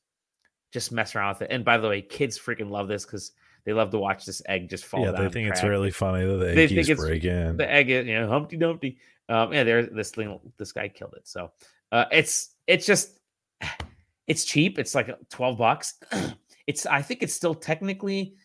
[0.71, 1.51] just mess around with it.
[1.51, 3.31] And by the way, kids freaking love this because
[3.65, 6.37] they love to watch this egg just fall yeah, they think it's really funny that
[6.37, 7.57] the egg keeps breaking.
[7.57, 8.97] The egg, you know, Humpty Dumpty.
[9.27, 10.39] Um, yeah, there's this thing.
[10.57, 11.27] This guy killed it.
[11.27, 11.51] So
[11.91, 13.19] uh, it's it's just
[14.27, 14.79] it's cheap.
[14.79, 15.95] It's like twelve bucks.
[16.67, 18.35] it's I think it's still technically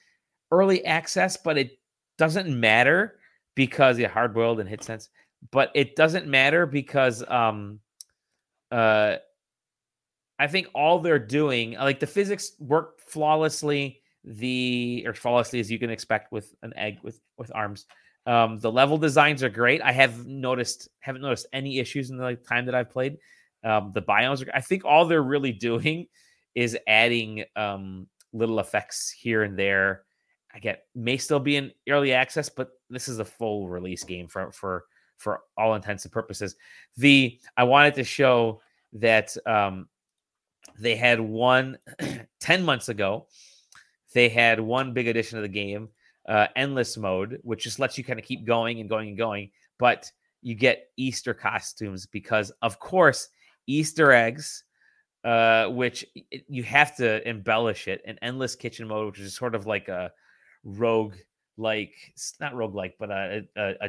[0.51, 1.78] early access, but it
[2.18, 3.18] doesn't matter
[3.55, 5.09] because yeah, hard boiled and hit sense.
[5.51, 7.80] But it doesn't matter because um
[8.74, 9.18] uh,
[10.38, 15.78] I think all they're doing, like the physics work flawlessly, the or flawlessly as you
[15.78, 17.86] can expect with an egg with with arms.
[18.26, 19.80] Um, the level designs are great.
[19.82, 23.18] I have noticed haven't noticed any issues in the like, time that I've played.
[23.62, 24.51] Um, the biomes are.
[24.53, 26.07] I think all they're really doing
[26.55, 30.03] is adding um, little effects here and there.
[30.53, 34.26] I get may still be in early access, but this is a full release game
[34.26, 34.84] for for
[35.24, 36.54] for all intents and purposes.
[36.98, 38.60] The I wanted to show
[38.92, 39.88] that um,
[40.78, 41.78] they had one
[42.40, 43.26] 10 months ago.
[44.12, 45.88] They had one big addition of the game,
[46.28, 49.50] uh, endless mode, which just lets you kind of keep going and going and going.
[49.78, 50.12] But
[50.42, 53.30] you get Easter costumes because, of course,
[53.66, 54.62] Easter eggs,
[55.24, 56.04] uh, which
[56.48, 58.02] you have to embellish it.
[58.04, 60.12] An endless kitchen mode, which is sort of like a
[60.64, 61.14] rogue,
[61.57, 63.88] like it's not rogue like, but a, a, a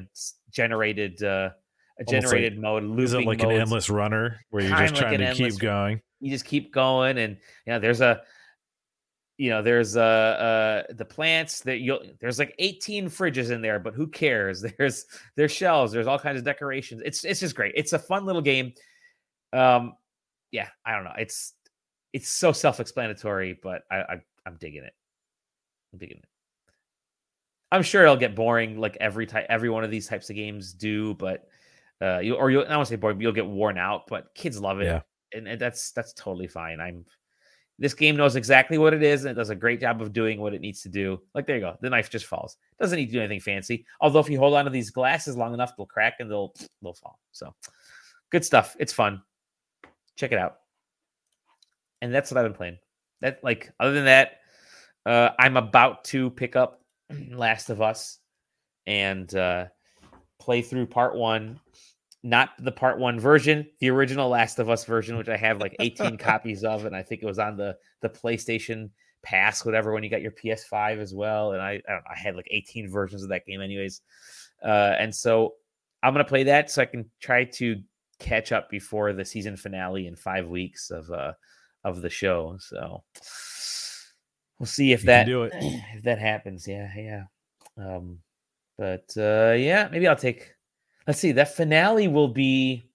[0.52, 1.24] generated.
[1.24, 1.50] Uh,
[2.00, 2.84] a generated like, mode.
[2.84, 3.44] Looping is it like modes.
[3.44, 6.02] an endless runner where you're just trying like to keep going?
[6.20, 8.22] You just keep going, and you know, there's a,
[9.38, 13.80] you know, there's uh, uh the plants that you'll there's like 18 fridges in there,
[13.80, 14.62] but who cares?
[14.78, 15.06] There's
[15.36, 17.02] there's shelves, there's all kinds of decorations.
[17.06, 17.74] It's it's just great.
[17.76, 18.74] It's a fun little game.
[19.54, 19.94] Um,
[20.52, 21.14] yeah, I don't know.
[21.18, 21.54] It's
[22.12, 24.94] it's so self-explanatory, but I, I I'm digging it.
[25.94, 26.26] I'm digging it.
[27.72, 30.74] I'm sure it'll get boring, like every type, every one of these types of games
[30.74, 31.14] do.
[31.16, 31.48] But
[32.02, 34.04] uh, you or you, I don't want to say boring, but you'll get worn out.
[34.08, 35.02] But kids love it, Yeah.
[35.34, 36.80] and, and that's that's totally fine.
[36.80, 37.06] I'm
[37.78, 40.40] this game knows exactly what it is, and it does a great job of doing
[40.40, 41.22] what it needs to do.
[41.34, 42.58] Like there you go, the knife just falls.
[42.80, 43.86] Doesn't need to do anything fancy.
[44.00, 46.94] Although if you hold on to these glasses long enough, they'll crack and they'll they'll
[46.94, 47.20] fall.
[47.32, 47.54] So
[48.30, 48.76] good stuff.
[48.80, 49.22] It's fun.
[50.16, 50.58] Check it out.
[52.02, 52.78] And that's what I've been playing.
[53.22, 54.40] That like other than that,
[55.06, 56.82] uh, I'm about to pick up
[57.32, 58.20] Last of Us
[58.88, 59.66] and uh,
[60.40, 61.60] play through part one.
[62.24, 65.76] Not the part one version, the original Last of Us version, which I have like
[65.80, 68.90] 18 copies of, and I think it was on the the PlayStation
[69.22, 71.52] Pass, whatever, when you got your PS5 as well.
[71.52, 74.02] And I I, don't know, I had like 18 versions of that game, anyways.
[74.64, 75.54] Uh, and so
[76.02, 77.82] I'm gonna play that so I can try to
[78.20, 81.34] catch up before the season finale in five weeks of uh
[81.84, 82.58] of the show.
[82.60, 83.04] So
[84.60, 85.54] we'll see if You that do it.
[85.96, 86.68] if that happens.
[86.68, 87.24] Yeah, yeah.
[87.78, 88.20] Um,
[88.78, 90.54] but uh yeah, maybe I'll take
[91.08, 92.90] let's see, that finale will be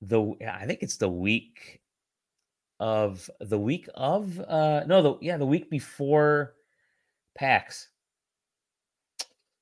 [0.00, 1.80] the I think it's the week
[2.80, 6.54] of the week of uh no the yeah, the week before
[7.34, 7.88] PAX.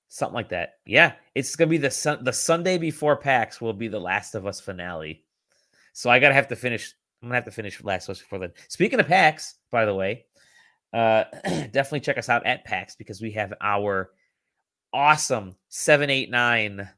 [0.09, 0.75] Something like that.
[0.87, 4.47] Yeah, it's gonna be the sun the Sunday before PAX will be the Last of
[4.47, 5.25] Us finale.
[5.93, 6.95] So I gotta have to finish.
[7.23, 8.53] I'm gonna have to finish Last Us before then.
[8.68, 10.25] Speaking of PAX, by the way,
[10.93, 14.11] uh, definitely check us out at PAX because we have our
[14.93, 16.89] awesome seven, eight, nine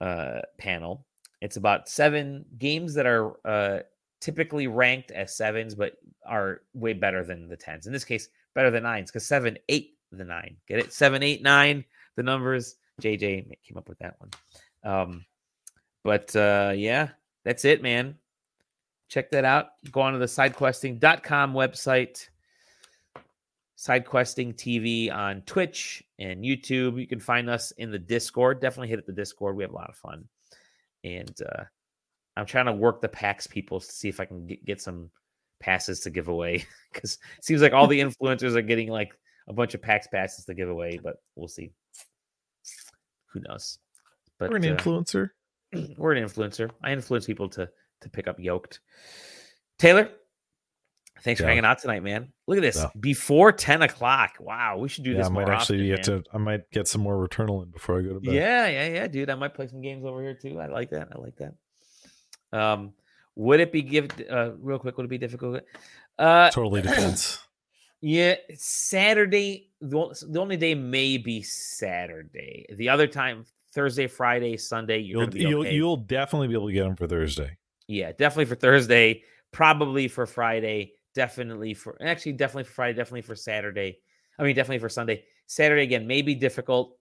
[0.00, 1.06] uh, panel.
[1.40, 3.80] It's about seven games that are uh,
[4.20, 5.94] typically ranked as sevens, but
[6.26, 7.86] are way better than the tens.
[7.86, 10.56] In this case, better than nines because seven, eight, the nine.
[10.68, 10.92] Get it?
[10.92, 11.84] Seven, eight, nine.
[12.16, 12.76] The numbers.
[13.00, 14.30] JJ came up with that one.
[14.84, 15.24] Um,
[16.04, 17.08] but uh, yeah,
[17.44, 18.16] that's it, man.
[19.12, 19.66] Check that out.
[19.90, 22.30] Go on to the sidequesting.com website.
[23.76, 26.98] Sidequesting TV on Twitch and YouTube.
[26.98, 28.62] You can find us in the Discord.
[28.62, 29.54] Definitely hit the Discord.
[29.54, 30.24] We have a lot of fun.
[31.04, 31.64] And uh,
[32.38, 35.10] I'm trying to work the PAX people to see if I can get, get some
[35.60, 39.12] passes to give away because it seems like all the influencers are getting like
[39.46, 41.70] a bunch of PAX passes to give away, but we'll see.
[43.26, 43.78] Who knows?
[44.38, 45.28] But We're an uh, influencer.
[45.98, 46.70] we're an influencer.
[46.82, 47.68] I influence people to
[48.02, 48.80] to pick up yolked.
[49.78, 50.08] Taylor,
[51.22, 52.32] thanks for hanging out tonight, man.
[52.46, 52.76] Look at this.
[52.76, 52.88] Yeah.
[53.00, 54.34] Before 10 o'clock.
[54.40, 56.22] Wow, we should do Yeah, this I might actually often, get man.
[56.24, 56.30] to.
[56.34, 58.34] I might get some more Returnal in before I go to bed.
[58.34, 59.30] Yeah, yeah, yeah, dude.
[59.30, 60.60] I might play some games over here too.
[60.60, 61.08] I like that.
[61.14, 61.54] I like that.
[62.52, 62.92] Um,
[63.34, 64.96] would it be give uh real quick?
[64.98, 65.62] Would it be difficult?
[66.18, 67.38] Uh, totally depends.
[68.00, 69.70] yeah, Saturday.
[69.80, 72.66] The, the only day may be Saturday.
[72.76, 74.98] The other time, Thursday, Friday, Sunday.
[74.98, 77.56] You're You'll gonna you'll, you'll definitely be able to get them for Thursday.
[77.88, 79.22] Yeah, definitely for Thursday,
[79.52, 83.98] probably for Friday, definitely for actually definitely for Friday, definitely for Saturday.
[84.38, 85.24] I mean, definitely for Sunday.
[85.46, 86.96] Saturday again may be difficult,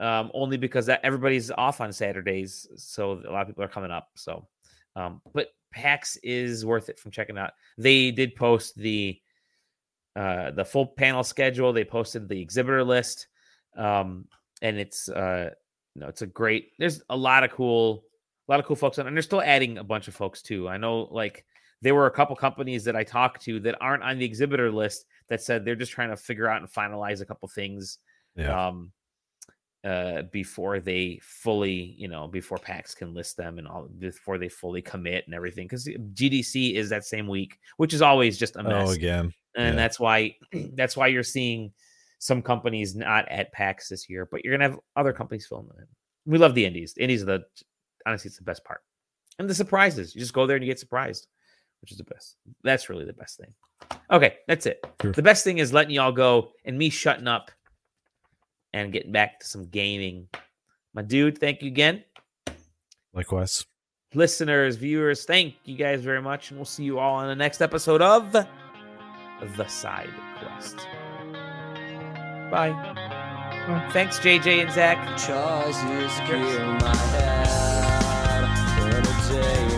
[0.00, 3.90] um, only because that everybody's off on Saturdays, so a lot of people are coming
[3.90, 4.08] up.
[4.16, 4.48] So,
[4.96, 7.52] um, but PAX is worth it from checking out.
[7.78, 9.20] They did post the
[10.16, 11.72] uh, the full panel schedule.
[11.72, 13.26] They posted the exhibitor list,
[13.76, 14.26] um,
[14.62, 15.50] and it's uh,
[15.94, 16.72] you know it's a great.
[16.78, 18.04] There's a lot of cool
[18.48, 20.68] a lot of cool folks on, and they're still adding a bunch of folks too.
[20.68, 21.44] I know, like
[21.82, 25.06] there were a couple companies that I talked to that aren't on the exhibitor list
[25.28, 27.98] that said they're just trying to figure out and finalize a couple things
[28.36, 28.68] Yeah.
[28.68, 28.92] um,
[29.84, 34.48] uh, before they fully, you know, before PAX can list them and all before they
[34.48, 35.66] fully commit and everything.
[35.66, 39.32] Because GDC is that same week, which is always just a mess oh, again.
[39.56, 39.82] and Yeah.
[39.82, 40.36] that's why
[40.74, 41.70] that's why you're seeing
[42.18, 45.76] some companies not at PAX this year, but you're gonna have other companies filling them
[45.80, 45.86] in.
[46.32, 46.94] We love the indies.
[46.94, 47.44] The indies are the
[48.06, 48.82] honestly, it's the best part,
[49.38, 50.14] and the surprises.
[50.14, 51.26] You just go there and you get surprised,
[51.80, 52.36] which is the best.
[52.62, 53.52] That's really the best thing.
[54.10, 54.84] Okay, that's it.
[55.02, 55.12] Sure.
[55.12, 57.50] The best thing is letting y'all go and me shutting up
[58.72, 60.28] and getting back to some gaming.
[60.94, 62.04] My dude, thank you again
[63.12, 63.64] Likewise.
[64.14, 66.50] listeners, viewers, thank you guys very much.
[66.50, 68.46] And we'll see you all on the next episode of The
[69.68, 70.76] Side Quest.
[72.50, 72.72] Bye.
[73.92, 74.98] Thanks, JJ and Zach.
[79.34, 79.73] Choices